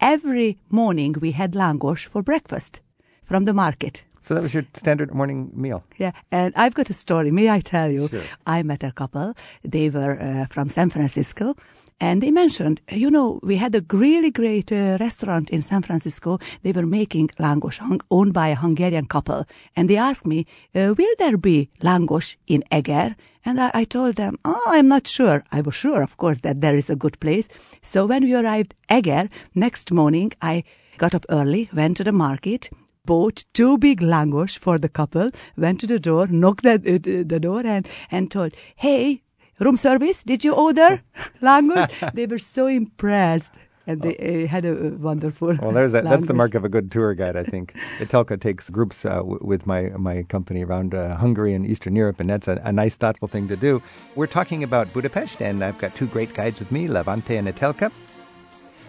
[0.00, 2.80] every morning we had langos for breakfast
[3.24, 4.04] from the market.
[4.20, 5.84] So that was your standard morning meal.
[5.96, 7.30] Yeah, and I've got a story.
[7.30, 8.08] May I tell you?
[8.08, 8.22] Sure.
[8.46, 9.34] I met a couple.
[9.62, 11.54] They were uh, from San Francisco.
[12.00, 16.38] And they mentioned, you know, we had a really great uh, restaurant in San Francisco.
[16.62, 19.44] They were making langosh hung- owned by a Hungarian couple.
[19.74, 23.16] And they asked me, uh, will there be langosh in Eger?
[23.44, 25.42] And I, I told them, oh, I'm not sure.
[25.50, 27.48] I was sure, of course, that there is a good place.
[27.82, 30.62] So when we arrived Eger, next morning, I
[30.98, 32.70] got up early, went to the market,
[33.08, 36.98] bought two big langos for the couple, went to the door, knocked at uh,
[37.32, 39.22] the door and, and told, hey,
[39.58, 41.02] room service, did you order
[41.42, 41.88] langos?
[42.14, 43.52] they were so impressed
[43.86, 46.04] and they uh, had a wonderful Well, there's that.
[46.04, 47.72] That's the mark of a good tour guide, I think.
[47.98, 52.20] Etelka takes groups uh, w- with my my company around uh, Hungary and Eastern Europe,
[52.20, 53.80] and that's a, a nice, thoughtful thing to do.
[54.14, 57.90] We're talking about Budapest, and I've got two great guides with me, Levente and Etelka.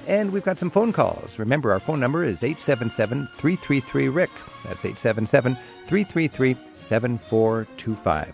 [0.10, 1.38] And we've got some phone calls.
[1.38, 4.32] Remember, our phone number is 877 333 Rick.
[4.66, 8.34] That's 877 333 7425.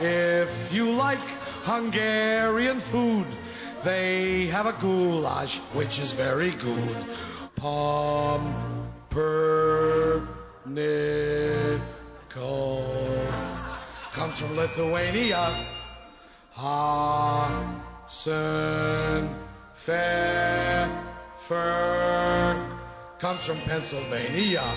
[0.00, 1.22] If you like
[1.62, 3.24] Hungarian food,
[3.82, 6.94] they have a goulash which is very good.
[7.56, 8.44] Pumpernickel
[14.12, 15.66] comes from Lithuania.
[16.54, 18.20] Hasen
[19.80, 20.90] Pfeffer
[23.18, 24.76] comes from Pennsylvania.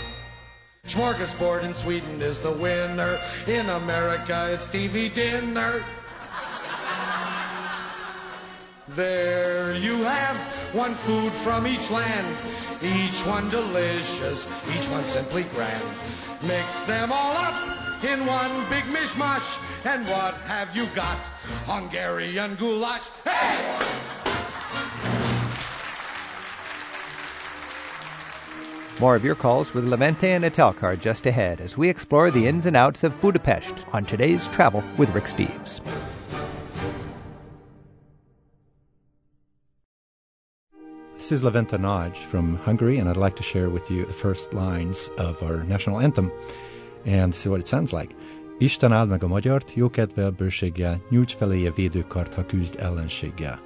[0.88, 3.20] Smorgasbord in Sweden is the winner.
[3.46, 5.84] In America, it's TV dinner.
[8.88, 10.38] There you have
[10.72, 12.38] one food from each land,
[12.82, 15.84] each one delicious, each one simply grand.
[16.48, 17.60] Mix them all up
[18.06, 21.18] in one big mishmash, and what have you got?
[21.66, 23.10] Hungarian goulash.
[23.26, 24.23] Hey!
[29.04, 32.48] More of your calls with Levente and Etelka are just ahead as we explore the
[32.48, 35.82] ins and outs of Budapest on today's Travel with Rick Steves.
[41.18, 44.54] This is Levente Nagy from Hungary, and I'd like to share with you the first
[44.54, 46.32] lines of our national anthem.
[47.04, 48.16] And is what it sounds like.
[48.60, 53.60] Isten áld meg a magyart, jókedvel, bőséggel, nyújts feléje védőkart, ha küzd ellenséggel.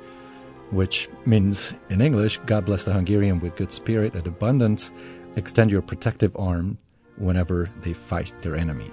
[0.71, 4.91] Which means, in English, God bless the Hungarian with good spirit and abundance,
[5.38, 6.78] extend your protective arm
[7.17, 8.89] whenever they fight their enemy.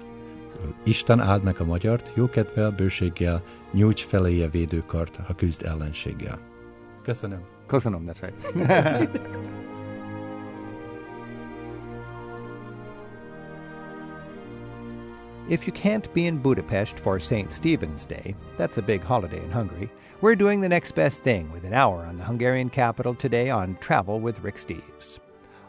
[0.83, 6.39] Isten áld meg a magyart, jókedvel, bőséggel, nyújts feléje védőkart, ha küzd ellenséggel.
[7.01, 7.41] Köszönöm.
[7.67, 8.31] Kosanom, that's.
[15.47, 17.51] If you can't be in Budapest for St.
[17.51, 21.63] Stephen's Day, that's a big holiday in Hungary, we're doing the next best thing with
[21.65, 25.19] an hour on the Hungarian capital today on Travel with Rick Steves.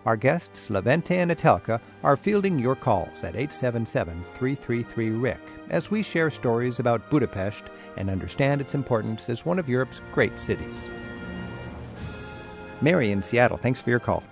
[0.07, 6.01] Our guests, Levente and Etelka, are fielding your calls at 877 333 Rick as we
[6.01, 7.65] share stories about Budapest
[7.97, 10.89] and understand its importance as one of Europe's great cities.
[12.81, 14.23] Mary in Seattle, thanks for your call.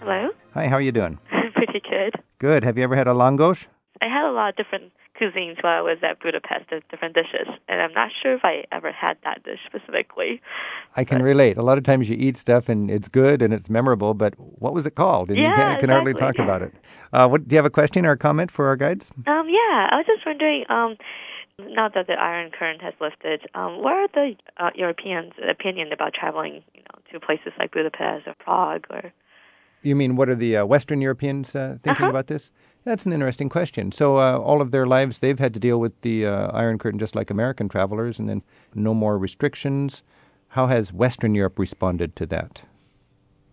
[0.00, 0.28] Hello.
[0.52, 1.18] Hi, how are you doing?
[1.54, 2.22] Pretty good.
[2.38, 2.62] Good.
[2.62, 3.66] Have you ever had a langosh?
[4.02, 7.48] I had a lot of different cuisines while I was at Budapest, of different dishes,
[7.68, 10.40] and I'm not sure if I ever had that dish specifically.
[10.96, 11.56] I can relate.
[11.56, 14.74] A lot of times you eat stuff and it's good and it's memorable, but what
[14.74, 15.30] was it called?
[15.30, 16.44] And you Yeah, can't, can hardly talk exactly.
[16.44, 16.74] about it.
[17.12, 19.10] Uh, what, do you have a question or a comment for our guides?
[19.26, 20.64] Um, yeah, I was just wondering.
[20.68, 20.96] Um,
[21.58, 26.14] now that the Iron Curtain has lifted, um, what are the uh, Europeans' opinion about
[26.14, 29.12] traveling, you know, to places like Budapest or Prague or?
[29.82, 32.10] You mean what are the uh, Western Europeans uh, thinking Uh-huh.
[32.10, 32.50] about this?
[32.84, 33.92] That's an interesting question.
[33.92, 36.98] So, uh, all of their lives, they've had to deal with the uh, Iron Curtain
[36.98, 38.42] just like American travelers, and then
[38.74, 40.02] no more restrictions.
[40.48, 42.62] How has Western Europe responded to that?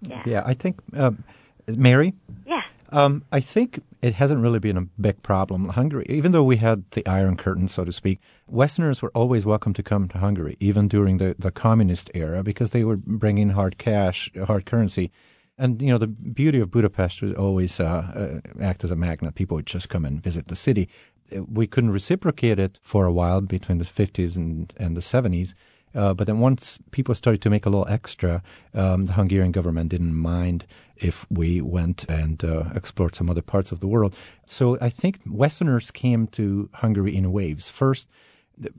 [0.02, 0.24] Yeah.
[0.26, 1.24] Yeah, I think, um,
[1.68, 2.14] Mary,
[2.46, 2.62] Yeah.
[2.92, 5.70] Um, I think it hasn't really been a big problem.
[5.70, 9.74] Hungary, even though we had the Iron Curtain, so to speak, Westerners were always welcome
[9.74, 13.78] to come to Hungary, even during the, the communist era, because they were bringing hard
[13.78, 15.12] cash, hard currency.
[15.58, 19.36] And, you know, the beauty of Budapest was always uh, uh, act as a magnet.
[19.36, 20.90] People would just come and visit the city.
[21.32, 25.54] We couldn't reciprocate it for a while between the 50s and, and the 70s.
[25.96, 28.44] Uh, but then once people started to make a little extra,
[28.74, 30.66] um, the Hungarian government didn't mind
[30.98, 34.14] if we went and uh, explored some other parts of the world.
[34.46, 37.70] So I think Westerners came to Hungary in waves.
[37.70, 38.10] First,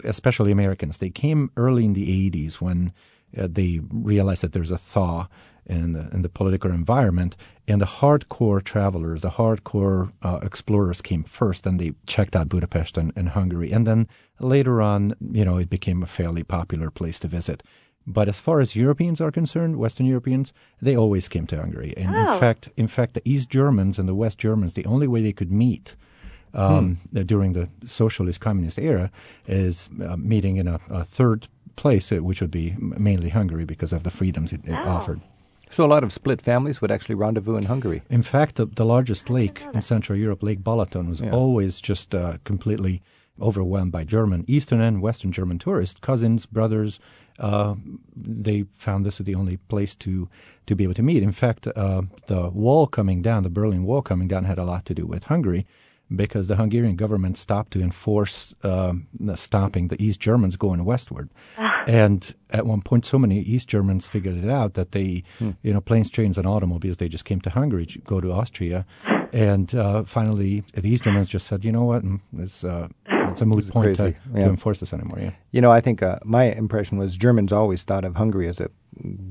[0.05, 2.93] especially Americans, they came early in the 80s when
[3.37, 5.27] uh, they realized that there's a thaw
[5.67, 7.37] in the, in the political environment.
[7.69, 12.97] And the hardcore travelers, the hardcore uh, explorers came first, and they checked out Budapest
[12.97, 13.73] and, and, Hungary.
[13.73, 14.09] And then
[14.39, 17.63] later on, you know, it became a fairly popular place to visit.
[18.07, 21.93] But as far as Europeans are concerned, Western Europeans, they always came to Hungary.
[21.97, 22.35] And oh.
[22.35, 25.33] in fact, in fact, the East Germans and the West Germans, the only way they
[25.33, 25.97] could meet
[26.55, 27.23] um, hmm.
[27.23, 29.11] during the socialist communist era
[29.49, 33.93] is uh, meeting in a, a, third place, uh, which would be mainly Hungary because
[33.93, 34.89] of the freedoms it, it oh.
[34.89, 35.21] offered.
[35.71, 38.03] So a lot of split families would actually rendezvous in Hungary.
[38.09, 41.33] In fact, the, the largest lake in Central Europe, Lake Balaton, was yeah.
[41.33, 43.03] always just uh, completely
[43.41, 47.01] overwhelmed by German, Eastern and Western German tourists, cousins, brothers.
[47.39, 47.75] Uh,
[48.17, 50.29] they found this the only place to,
[50.67, 51.23] to be able to meet.
[51.23, 54.87] In fact, uh, the wall coming down, the Berlin Wall coming down, had a lot
[54.87, 55.67] to do with Hungary
[56.15, 58.93] because the Hungarian government stopped to enforce uh,
[59.35, 61.31] stopping the East Germans going westward.
[61.59, 61.85] Ah.
[61.87, 65.53] and at one point, so many East Germans figured it out that they, hmm.
[65.63, 68.87] you know, planes, trains, and automobiles, they just came to Hungary to go to Austria.
[69.33, 73.41] And uh, finally, the East Germans just said, you know what, mm, it's, uh, it's
[73.41, 74.41] a moot point to, yeah.
[74.41, 75.19] to, enforce this anymore.
[75.21, 75.33] Yeah.
[75.51, 78.71] You know, I think uh, my impression was Germans always thought of Hungary as a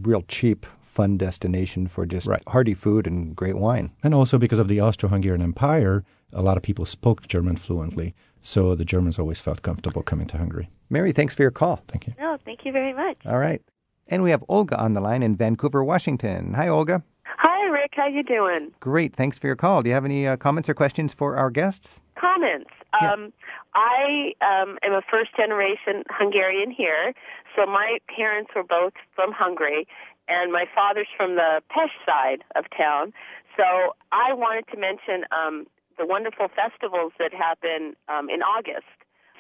[0.02, 0.66] real cheap
[0.96, 2.42] fun destination for just right.
[2.48, 3.92] hearty food and great wine.
[4.02, 8.76] And also because of the Austro-Hungarian Empire, a lot of people spoke German fluently, so
[8.76, 10.70] the Germans always felt comfortable coming to Hungary.
[10.90, 11.82] Mary, thanks for your call.
[11.90, 12.14] Thank you.
[12.18, 13.18] No, thank you very much.
[13.26, 13.62] All right.
[14.08, 16.54] And we have Olga on the line in Vancouver, Washington.
[16.54, 17.04] Hi, Olga.
[17.26, 17.92] Hi, Rick.
[17.96, 18.72] How you doing?
[18.80, 19.16] Great.
[19.16, 19.84] Thanks for your call.
[19.84, 22.00] Do you have any uh, comments or questions for our guests?
[22.16, 22.70] Comments.
[23.02, 23.12] Yeah.
[23.12, 23.34] Um,
[23.74, 27.14] I um, am a first generation Hungarian here,
[27.56, 29.88] so my parents were both from Hungary,
[30.28, 33.14] and my father's from the Pest side of town.
[33.58, 35.68] So I wanted to mention um,
[35.98, 38.90] the wonderful festivals that happen um, in August.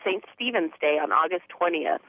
[0.05, 0.23] St.
[0.33, 1.99] Stephen's Day on August 20th.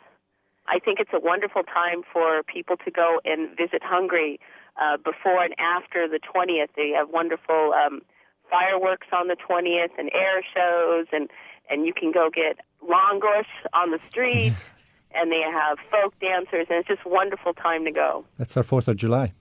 [0.68, 4.38] I think it's a wonderful time for people to go and visit Hungary
[4.80, 6.68] uh, before and after the 20th.
[6.76, 8.02] They have wonderful um,
[8.50, 11.30] fireworks on the 20th and air shows, and
[11.68, 14.52] and you can go get langosh on the street.
[15.14, 18.24] and they have folk dancers, and it's just a wonderful time to go.
[18.38, 19.32] That's our Fourth of July.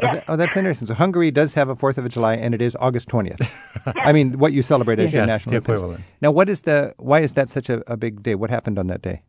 [0.00, 0.10] Yes.
[0.10, 0.88] Oh, that, oh, that's interesting.
[0.88, 3.40] So Hungary does have a Fourth of July, and it is August twentieth.
[3.86, 3.94] yes.
[3.96, 6.04] I mean, what you celebrate as yes, your national equivalent.
[6.20, 6.94] Now, what is the?
[6.98, 8.34] Why is that such a, a big day?
[8.34, 9.22] What happened on that day?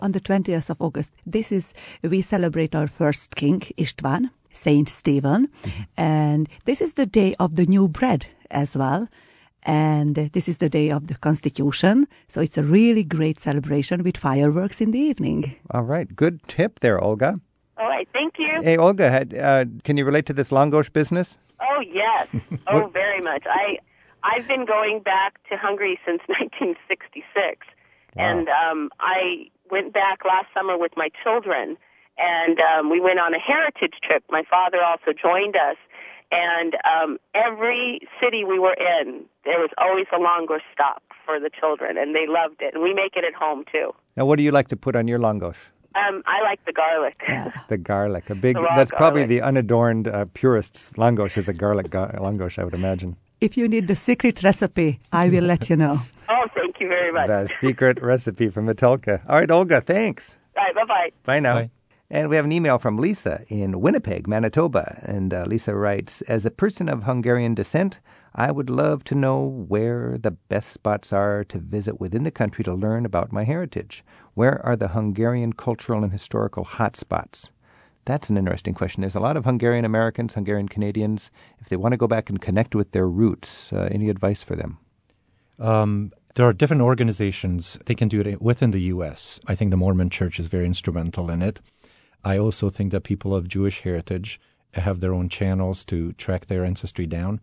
[0.00, 1.72] On the twentieth of August, this is
[2.02, 5.82] we celebrate our first king István, Saint Stephen, mm-hmm.
[5.96, 9.08] and this is the day of the new bread as well
[9.64, 12.06] and this is the day of the Constitution.
[12.28, 15.56] So it's a really great celebration with fireworks in the evening.
[15.70, 16.14] All right.
[16.14, 17.40] Good tip there, Olga.
[17.76, 18.08] All right.
[18.12, 18.62] Thank you.
[18.62, 21.36] Hey, Olga, had, uh, can you relate to this langosh business?
[21.60, 22.28] Oh, yes.
[22.66, 23.44] oh, very much.
[23.46, 23.78] I,
[24.22, 27.66] I've been going back to Hungary since 1966.
[28.16, 28.24] Wow.
[28.24, 31.76] And um, I went back last summer with my children,
[32.16, 34.24] and um, we went on a heritage trip.
[34.30, 35.76] My father also joined us
[36.30, 41.50] and um, every city we were in, there was always a langosh stop for the
[41.58, 42.74] children, and they loved it.
[42.74, 43.92] And we make it at home too.
[44.16, 45.56] Now, what do you like to put on your langosh?
[45.94, 47.20] Um, I like the garlic.
[47.68, 48.56] the garlic, a big.
[48.76, 48.96] That's garlic.
[48.96, 53.16] probably the unadorned uh, purist's langosh is a garlic ga- langosh, I would imagine.
[53.40, 56.00] If you need the secret recipe, I will let you know.
[56.30, 57.26] Oh, thank you very much.
[57.26, 59.22] The secret recipe from Metelka.
[59.26, 60.36] All right, Olga, thanks.
[60.58, 61.10] All right, bye bye.
[61.24, 61.54] Bye now.
[61.54, 61.70] Bye.
[62.10, 65.02] And we have an email from Lisa in Winnipeg, Manitoba.
[65.04, 68.00] And uh, Lisa writes As a person of Hungarian descent,
[68.34, 72.64] I would love to know where the best spots are to visit within the country
[72.64, 74.02] to learn about my heritage.
[74.32, 77.50] Where are the Hungarian cultural and historical hotspots?
[78.06, 79.02] That's an interesting question.
[79.02, 81.30] There's a lot of Hungarian Americans, Hungarian Canadians.
[81.60, 84.56] If they want to go back and connect with their roots, uh, any advice for
[84.56, 84.78] them?
[85.58, 87.78] Um, there are different organizations.
[87.84, 89.40] They can do it within the U.S.
[89.46, 91.60] I think the Mormon Church is very instrumental in it.
[92.24, 94.40] I also think that people of Jewish heritage
[94.74, 97.40] have their own channels to track their ancestry down.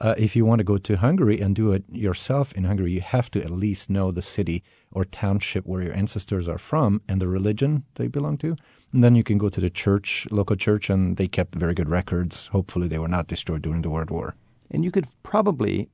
[0.00, 3.00] Uh, if you want to go to Hungary and do it yourself in Hungary, you
[3.00, 7.20] have to at least know the city or township where your ancestors are from and
[7.20, 8.56] the religion they belong to.
[8.92, 11.88] And then you can go to the church, local church, and they kept very good
[11.88, 12.48] records.
[12.48, 14.34] Hopefully, they were not destroyed during the World War.
[14.70, 15.88] and you could probably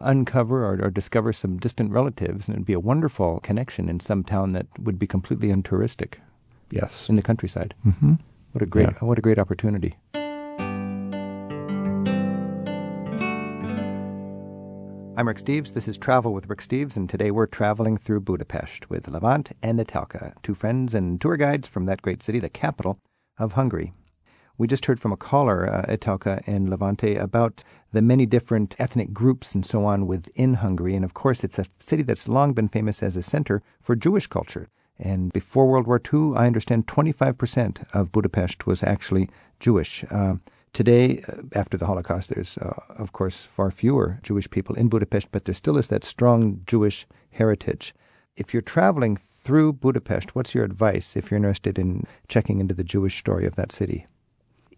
[0.00, 4.22] uncover or, or discover some distant relatives, and it'd be a wonderful connection in some
[4.22, 6.20] town that would be completely untouristic
[6.70, 7.08] Yes.
[7.08, 7.74] in the countryside.
[7.82, 8.14] hmm
[8.52, 8.98] What a great, Yeah.
[9.00, 9.96] what a great opportunity.
[15.18, 15.72] I'm Rick Steves.
[15.72, 19.78] This is Travel with Rick Steves, and today we're traveling through Budapest with Levant and
[19.80, 22.98] Etelka, two friends and tour guides from that great city, the capital
[23.38, 23.94] of Hungary.
[24.58, 29.14] We just heard from a caller, uh, Etelka and Levente, about the many different ethnic
[29.14, 30.94] groups and so on within Hungary.
[30.94, 34.26] And of course, it's a city that's long been famous as a center for Jewish
[34.26, 34.68] culture.
[34.98, 39.28] And before World War II, I understand 25% of Budapest was actually
[39.60, 40.04] Jewish.
[40.10, 40.36] Uh,
[40.72, 45.30] today, uh, after the Holocaust, there's, uh, of course, far fewer Jewish people in Budapest,
[45.30, 47.94] but there still is that strong Jewish heritage.
[48.36, 52.84] If you're traveling through Budapest, what's your advice if you're interested in checking into the
[52.84, 54.06] Jewish story of that city?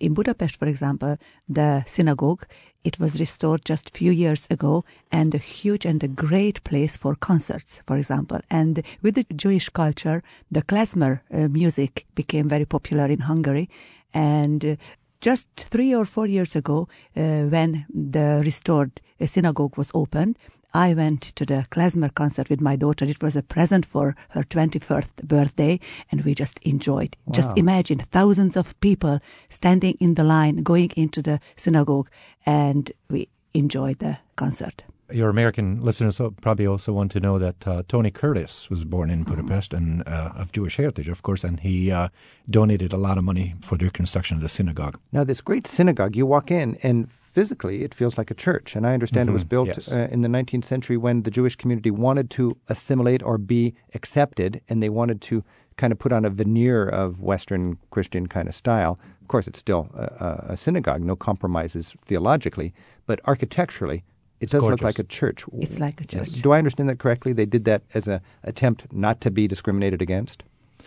[0.00, 1.16] In Budapest, for example,
[1.48, 2.46] the synagogue,
[2.84, 6.96] it was restored just a few years ago and a huge and a great place
[6.96, 8.40] for concerts, for example.
[8.50, 13.68] And with the Jewish culture, the klezmer uh, music became very popular in Hungary.
[14.14, 14.76] And uh,
[15.20, 20.38] just three or four years ago, uh, when the restored uh, synagogue was opened,
[20.74, 23.04] I went to the klezmer concert with my daughter.
[23.04, 25.80] It was a present for her 21st birthday,
[26.12, 27.16] and we just enjoyed.
[27.30, 32.10] Just imagine thousands of people standing in the line, going into the synagogue,
[32.44, 34.82] and we enjoyed the concert.
[35.10, 39.08] Your American listeners will probably also want to know that uh, Tony Curtis was born
[39.08, 42.08] in Budapest and uh, of Jewish heritage, of course, and he uh,
[42.50, 44.98] donated a lot of money for the reconstruction of the synagogue.
[45.10, 47.08] Now, this great synagogue, you walk in, and
[47.42, 48.74] physically it feels like a church.
[48.76, 49.92] And I understand it was Mhm, built yes.
[49.92, 54.60] uh, in the 19th century when the Jewish community wanted to assimilate or be accepted,
[54.68, 55.44] and they wanted to
[55.76, 57.64] kind of put on a veneer of Western
[57.94, 58.98] Christian kind of style.
[59.22, 62.72] Of course, it's still a, a- a synagogue, no compromises theologically,
[63.06, 64.02] but architecturally,
[64.40, 65.44] it does look like a church.
[65.60, 66.32] It's like a church.
[66.42, 67.32] Do I understand that correctly?
[67.32, 70.42] They did that as an attempt not to be discriminated against?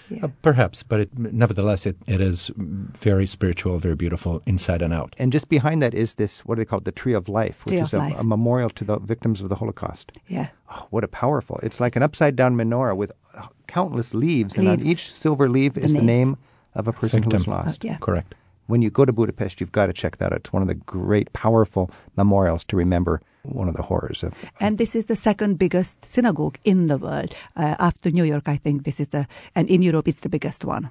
[0.09, 0.25] Yeah.
[0.25, 5.15] Uh, perhaps, but it, nevertheless, it, it is very spiritual, very beautiful inside and out.
[5.17, 7.63] And just behind that is this, what do they call it, the Tree of Life,
[7.65, 8.19] which Tree is a, Life.
[8.19, 10.11] a memorial to the victims of the Holocaust.
[10.27, 10.49] yeah.
[10.73, 11.59] Oh, what a powerful!
[11.63, 15.73] It's like an upside down menorah with uh, countless leaves, and on each silver leaf
[15.73, 16.37] The is the name
[16.75, 17.83] of a person who was lost.
[17.83, 17.97] Uh, yeah.
[17.97, 18.35] Correct.
[18.71, 20.39] When you go to Budapest, you've got to check that out.
[20.39, 24.33] It's one of the great, powerful memorials to remember one of the horrors of.
[24.61, 27.35] And this is the second biggest synagogue in the world.
[27.57, 30.63] Uh, after New York, I think this is the, and in Europe, it's the biggest
[30.63, 30.89] one.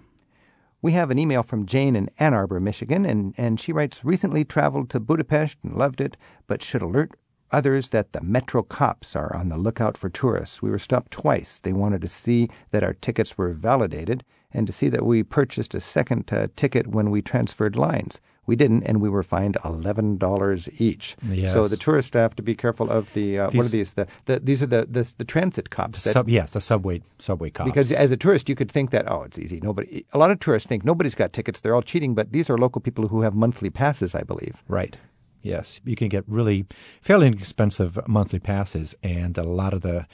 [0.82, 4.44] We have an email from Jane in Ann Arbor, Michigan, and, and she writes Recently
[4.44, 7.12] traveled to Budapest and loved it, but should alert
[7.52, 10.62] others that the Metro cops are on the lookout for tourists.
[10.62, 11.58] We were stopped twice.
[11.60, 15.74] They wanted to see that our tickets were validated and to see that we purchased
[15.74, 18.20] a second uh, ticket when we transferred lines.
[18.46, 21.14] We didn't, and we were fined eleven dollars each.
[21.22, 21.52] Yes.
[21.52, 23.92] So the tourists have to be careful of the uh, what are These- these?
[23.92, 26.02] The, the these are the the, the transit cops.
[26.02, 27.70] that- Sub, yes, the subway subway cops.
[27.70, 29.60] because as a tourist, you could think that oh, it's easy.
[29.60, 30.04] Nobody.
[30.12, 31.60] A lot of tourists think nobody's got tickets.
[31.60, 32.14] They're all cheating.
[32.16, 34.64] But these are local people who have monthly passes, I believe.
[34.66, 34.96] Right.
[35.42, 36.66] Yes, you can get really
[37.00, 40.06] fairly inexpensive monthly passes, and a lot of the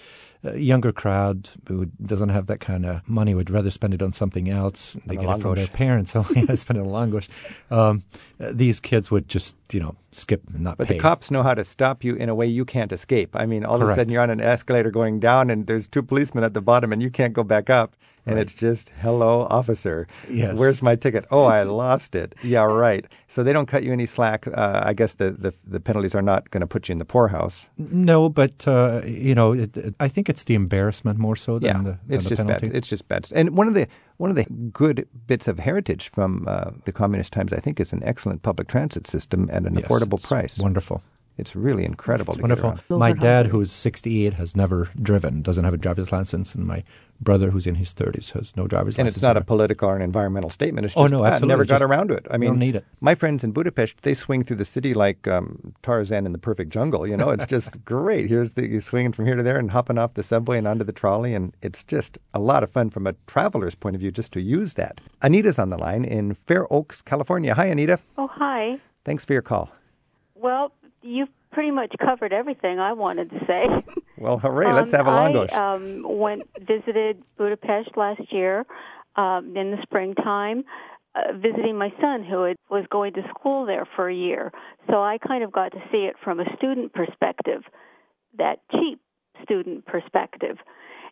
[0.45, 4.13] uh, younger crowd who doesn't have that kind of money would rather spend it on
[4.13, 4.97] something else.
[5.07, 6.13] They get it from their parents.
[6.17, 7.29] Oh, yeah, spend it on language.
[7.71, 8.05] Um,
[8.39, 10.95] these kids would just, you know, skip and not But pay.
[10.95, 13.35] the cops know how to stop you in a way you can't escape.
[13.35, 16.03] I mean, all of a sudden you're on an escalator going down, and there's two
[16.03, 17.97] policemen at the bottom, and you can't go back up.
[18.27, 18.43] And Right.
[18.43, 20.09] it's just, hello, officer.
[20.29, 20.59] Yes.
[20.59, 21.25] Where's my ticket?
[21.31, 22.35] Oh, I lost it.
[22.43, 23.05] Yeah, right.
[23.29, 24.49] So they don't cut you any slack.
[24.49, 27.05] Uh, I guess the, the, the penalties are not going to put you in the
[27.05, 27.67] poorhouse.
[27.79, 31.67] No, but uh, you know, it, it, I think it's the embarrassment more so than
[31.69, 32.67] yeah, the, than it's the just penalty.
[32.69, 32.77] bad.
[32.77, 33.29] It's just bad.
[33.33, 37.33] And one of the one of the good bits of heritage from uh, the communist
[37.33, 40.59] times, I think, is an excellent public transit system at an Yes, affordable it's price.
[40.59, 41.01] Wonderful.
[41.39, 42.33] It's really incredible.
[42.33, 42.71] It's to wonderful.
[42.73, 42.91] Get.
[42.99, 46.83] My dad, who's 68, has never driven, doesn't have a driver's license, and my
[47.21, 49.17] brother, who's in his 30s, has no driver's And license.
[49.17, 50.85] it's not a political or an environmental statement.
[50.85, 51.49] It's just, Oh, just, no, I absolutely.
[51.49, 52.27] never got Just around to it.
[52.31, 52.85] I mean, don't need it.
[53.01, 56.71] my friends in Budapest, they swing through the city like um, Tarzan in the Perfect
[56.71, 57.07] Jungle.
[57.07, 58.29] You know, it's just great.
[58.29, 60.85] Here's the you swinging from here to there and hopping off the subway and onto
[60.85, 64.11] the trolley, and it's just a lot of fun from a traveler's point of view
[64.11, 65.01] just to use that.
[65.23, 67.55] Anita's on the line in Fair Oaks, California.
[67.55, 67.99] Hi, Anita.
[68.19, 68.79] Oh, hi.
[69.05, 69.71] Thanks for your call.
[70.35, 73.65] Well, you've pretty much covered everything I wanted to say.
[74.19, 74.73] Well, hooray!
[74.73, 75.53] Let's have a Um, langosh.
[75.53, 78.65] I um, went visited Budapest last year
[79.17, 80.65] um, in the springtime,
[81.15, 84.53] uh, visiting my son who had, was going to school there for a year.
[84.89, 87.63] So I kind of got to see it from a student perspective,
[88.39, 89.01] that cheap
[89.43, 90.57] student perspective.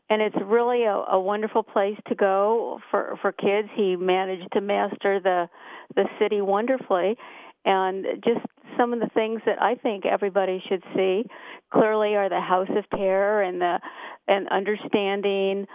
[0.08, 3.68] And it's really a, a wonderful place to go for for kids.
[3.76, 5.50] He managed to master the
[5.94, 7.18] the city wonderfully,
[7.64, 8.44] and just
[8.78, 11.24] some of the things that I think everybody should see
[11.72, 13.80] clearly are the House of Terror and the
[14.26, 15.66] and understanding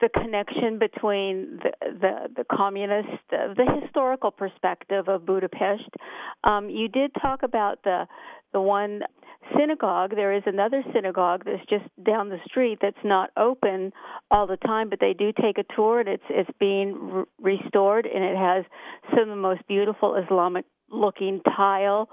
[0.00, 5.90] the connection between the the, the communist, uh, the historical perspective of Budapest.
[6.44, 8.06] Um, you did talk about the
[8.52, 9.02] the one
[9.56, 10.14] synagogue.
[10.14, 13.92] There is another synagogue that's just down the street that's not open
[14.30, 17.24] all the time, but they do take a tour, and it's it's being re-
[17.58, 18.64] restored, and it has
[19.10, 22.08] some of the most beautiful Islamic looking tile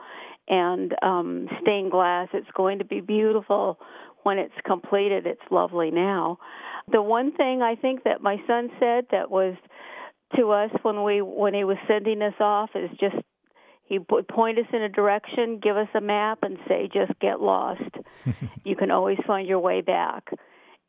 [0.47, 2.29] and um, stained glass.
[2.33, 3.79] It's going to be beautiful
[4.23, 5.25] when it's completed.
[5.25, 6.37] It's lovely now.
[6.91, 9.55] The one thing I think that my son said that was
[10.35, 13.15] to us when we when he was sending us off is just
[13.83, 17.41] he would point us in a direction, give us a map, and say, "Just get
[17.41, 17.81] lost.
[18.65, 20.29] you can always find your way back."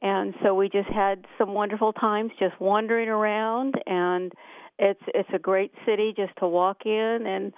[0.03, 4.33] And so we just had some wonderful times just wandering around, and
[4.79, 7.53] it's it's a great city just to walk in, and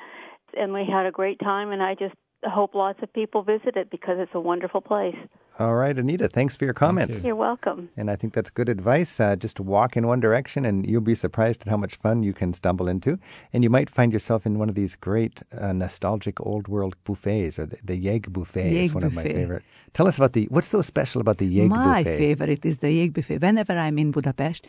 [0.57, 1.71] and we had a great time.
[1.71, 2.15] And I just
[2.45, 5.17] hope lots of people visit it because it's a wonderful place.
[5.59, 7.19] All right, Anita, thanks for your comments.
[7.19, 7.29] Thank you.
[7.29, 7.91] You're welcome.
[7.95, 9.21] And I think that's good advice.
[9.21, 12.33] Uh, just walk in one direction, and you'll be surprised at how much fun you
[12.33, 13.19] can stumble into.
[13.53, 17.59] And you might find yourself in one of these great uh, nostalgic old world buffets,
[17.59, 19.63] or the, the Yeg buffet Yeg is one of my favorite.
[19.93, 22.17] Tell us about the what's so special about the Yeg My buffet.
[22.17, 23.43] favorite is the Yeg buffet.
[23.43, 24.67] Whenever I'm in Budapest,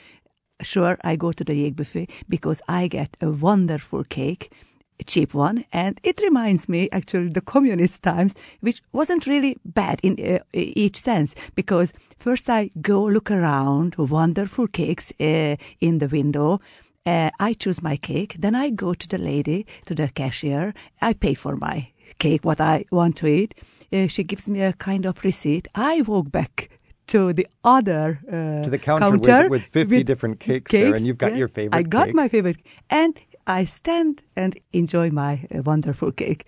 [0.64, 4.52] sure, I go to the Yeg buffet because I get a wonderful cake,
[5.00, 10.00] a cheap one, and it reminds me actually the communist times, which wasn't really bad
[10.04, 16.08] in uh, each sense because first I go look around, wonderful cakes uh, in the
[16.08, 16.60] window.
[17.06, 20.74] Uh, I choose my cake, then I go to the lady, to the cashier.
[21.02, 23.56] I pay for my cake, what I want to eat.
[23.92, 25.68] Uh, she gives me a kind of receipt.
[25.74, 26.70] I walk back
[27.12, 31.18] to the other uh, To the counter, with, with 50 different cakes, there, and you've
[31.18, 31.38] got yeah.
[31.40, 32.16] your favorite I got cake.
[32.16, 36.48] my favorite, and I stand and enjoy my uh, wonderful cake,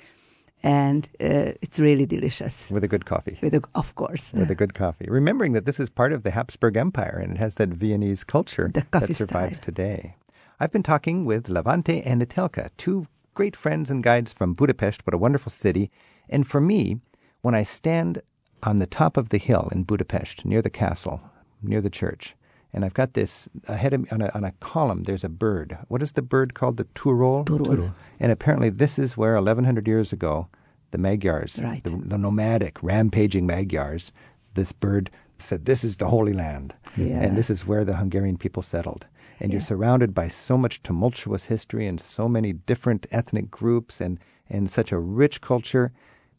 [0.64, 2.72] and uh, it's really delicious.
[2.72, 3.38] with a good coffee.
[3.42, 5.08] With a, of course, with a good coffee.
[5.10, 8.72] Remembering that this is part of the Habsburg Empire and it has that Viennese culture
[8.74, 9.66] that survives style.
[9.66, 10.16] today.
[10.60, 15.06] I've been talking with Levente and Natelka, two great friends and guides from Budapest.
[15.06, 15.92] What a wonderful city.
[16.30, 17.02] And for me,
[17.42, 18.22] when I stand
[18.64, 21.22] on the top of the hill in Budapest, near the castle,
[21.62, 22.36] near the church,
[22.74, 25.78] and I've got this ahead of me on a, on a column, there's a bird.
[25.90, 26.78] What is the bird called?
[26.78, 27.46] The turul?
[27.46, 27.94] Turul.
[28.20, 30.48] And apparently, this is where 1100 years ago,
[30.90, 31.84] the Magyars, Right.
[31.84, 34.12] the, the nomadic, rampaging Magyars,
[34.56, 36.74] this bird said, This is the Holy Land.
[36.98, 37.22] Yeah.
[37.22, 39.06] And this is where the Hungarian people settled.
[39.40, 44.20] And you're surrounded by so much tumultuous history and so many different ethnic groups and,
[44.50, 45.92] and such a rich culture.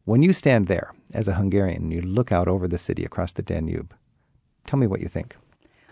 [0.05, 3.32] When you stand there as a Hungarian and you look out over the city across
[3.32, 3.94] the Danube,
[4.66, 5.36] tell me what you think.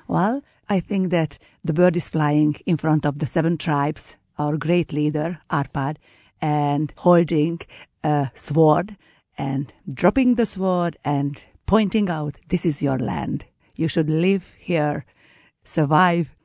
[0.06, 4.58] Well, I think that the bird is flying in front of the seven tribes, our
[4.58, 5.96] great leader, Arpad,
[6.42, 7.60] and holding
[8.04, 8.96] a sword
[9.38, 13.44] and dropping the sword and pointing out, this is your land.
[13.76, 15.06] You should live here,
[15.64, 16.36] survive.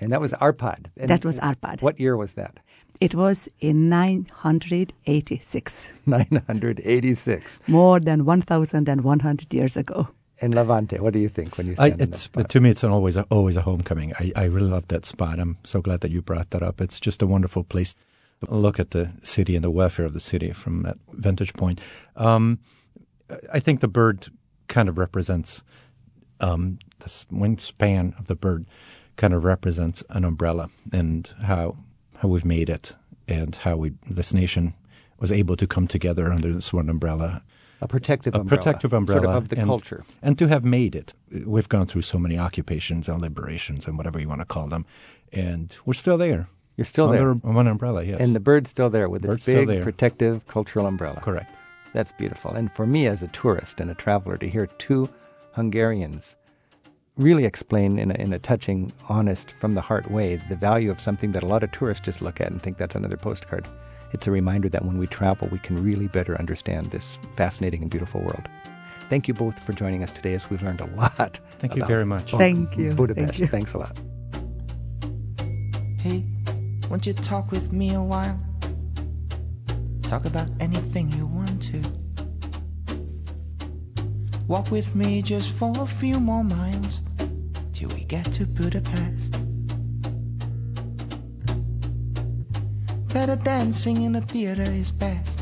[0.00, 0.86] And that was Arpad.
[0.96, 1.82] And That was Arpad.
[1.82, 2.60] What year was that?
[3.00, 7.60] It was in 986, 986.
[7.66, 10.08] more than 1,100 years ago.
[10.42, 12.48] And Levente, what do you think when you I, stand in that spot?
[12.48, 14.12] to me, it's an always a, always a homecoming.
[14.18, 15.38] I, I really love that spot.
[15.38, 16.80] I'm so glad that you brought that up.
[16.80, 17.94] It's just a wonderful place.
[18.44, 21.80] to Look at the city and the welfare of the city from that vantage point.
[22.16, 22.58] Um,
[23.52, 24.28] I think the bird
[24.68, 25.62] kind of represents
[26.40, 28.66] um, the s- wingspan of the bird
[29.16, 31.76] kind of represents an umbrella and how
[32.20, 32.94] how we've made it
[33.28, 34.74] and how we this nation
[35.18, 37.42] was able to come together under this one umbrella
[37.82, 38.58] a protective a umbrella.
[38.62, 40.04] protective umbrella Sort of, of the and, culture.
[40.22, 41.14] and to have made it.
[41.46, 44.84] We've gone through so many occupations and liberations and whatever you want to call them,
[45.32, 46.48] and we're still there.
[46.76, 47.52] You're still there under there.
[47.54, 48.02] one umbrella.
[48.02, 51.20] Yes, And the bird's still there with Bird's its big protective cultural umbrella.
[51.22, 51.54] correct.
[51.94, 52.52] That's beautiful.
[52.52, 55.08] And for me as a tourist and a traveler to hear two
[55.52, 56.36] Hungarians
[57.20, 61.00] really explain in a, in a touching, honest, from the heart way the value of
[61.00, 63.68] something that a lot of tourists just look at and think that's another postcard.
[64.12, 67.90] It's a reminder that when we travel, we can really better understand this fascinating and
[67.90, 68.48] beautiful world.
[69.08, 71.40] Thank you both for joining us today as we've learned a lot.
[71.58, 72.32] Thank you very much.
[72.32, 72.92] Thank you.
[72.92, 73.28] Budapest.
[73.28, 73.46] Thank you.
[73.46, 73.98] Thanks a lot.
[75.98, 76.24] Hey,
[76.88, 78.40] won't you talk with me a while?
[80.02, 81.82] Talk about anything you want to.
[84.48, 87.02] Walk with me just for a few more miles
[87.80, 89.32] till we get to Budapest.
[93.08, 95.40] That a dancing in the theater is best,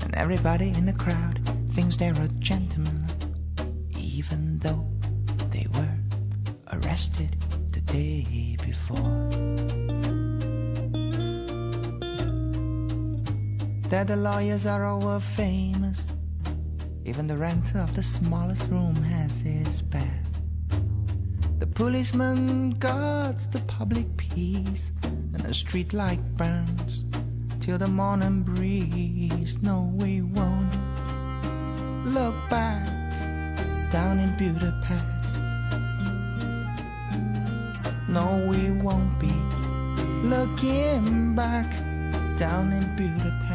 [0.00, 1.38] and everybody in the crowd
[1.72, 3.04] thinks they're a gentleman,
[3.98, 4.88] even though
[5.50, 5.98] they were
[6.72, 7.36] arrested
[7.70, 9.28] the day before.
[13.90, 16.06] that the lawyers are all famous.
[17.04, 20.15] Even the renter of the smallest room has his bath.
[21.76, 27.04] Policeman guards the public peace, and the street light burns
[27.60, 29.60] till the morning breeze.
[29.60, 30.74] No, we won't
[32.06, 32.86] look back
[33.92, 35.38] down in Budapest.
[38.08, 39.34] No, we won't be
[40.26, 41.70] looking back
[42.38, 43.45] down in Budapest.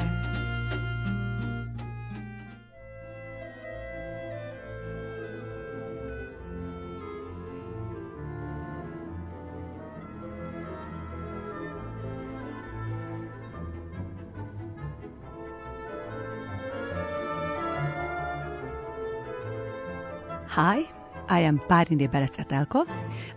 [20.51, 20.85] Hi,
[21.29, 22.85] I am Párindi Berecetelko.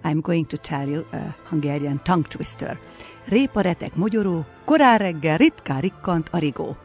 [0.03, 2.77] I'm going to tell you a Hungarian tongue twister.
[3.29, 6.77] Répa retek mogyoró, korán reggel ritkán rikkant a rigó.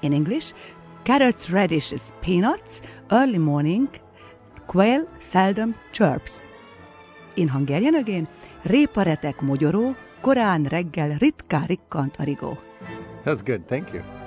[0.00, 0.52] In English,
[1.02, 2.80] carrots, radishes, peanuts,
[3.10, 3.88] early morning,
[4.66, 6.48] quail seldom chirps.
[7.34, 8.28] In Hungarian again,
[8.62, 12.58] répa retek mogyoró, korán reggel ritkán rikkant a rigó.
[13.24, 13.66] That's good.
[13.68, 14.21] Thank you.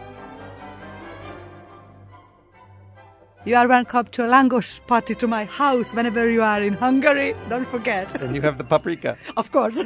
[3.46, 7.36] You are welcome to a langos party to my house whenever you are in Hungary.
[7.48, 8.20] Don't forget.
[8.20, 9.20] And you have the paprika.
[9.38, 9.78] Of course.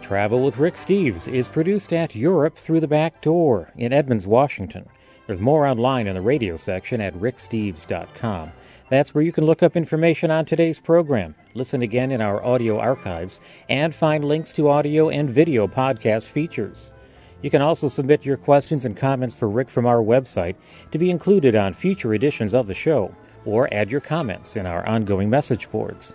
[0.00, 4.88] Travel with Rick Steves is produced at Europe Through the Back Door in Edmonds, Washington.
[5.26, 8.52] There's more online in the radio section at ricksteves.com.
[8.88, 12.78] That's where you can look up information on today's program, listen again in our audio
[12.78, 16.94] archives, and find links to audio and video podcast features.
[17.46, 20.56] You can also submit your questions and comments for Rick from our website
[20.90, 24.84] to be included on future editions of the show, or add your comments in our
[24.84, 26.12] ongoing message boards.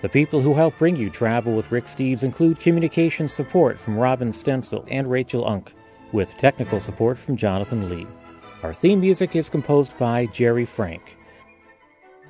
[0.00, 4.32] The people who help bring you Travel with Rick Steves include communication support from Robin
[4.32, 5.74] Stencil and Rachel Unk,
[6.10, 8.08] with technical support from Jonathan Lee.
[8.64, 11.16] Our theme music is composed by Jerry Frank.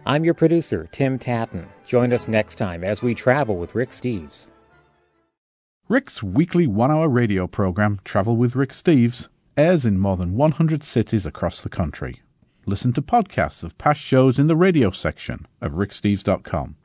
[0.04, 1.66] I'm your producer, Tim Tattan.
[1.86, 4.50] Join us next time as we travel with Rick Steves.
[5.92, 9.28] Rick's weekly one hour radio program, Travel with Rick Steves,
[9.58, 12.22] airs in more than 100 cities across the country.
[12.64, 16.76] Listen to podcasts of past shows in the radio section of ricksteves.com.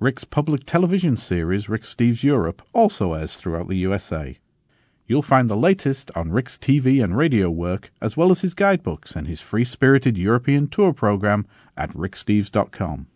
[0.00, 4.36] Rick's public television series, Rick Steves Europe, also airs throughout the USA.
[5.06, 9.14] You'll find the latest on Rick's TV and radio work, as well as his guidebooks
[9.14, 11.46] and his free spirited European tour program
[11.76, 13.06] at ricksteves.com.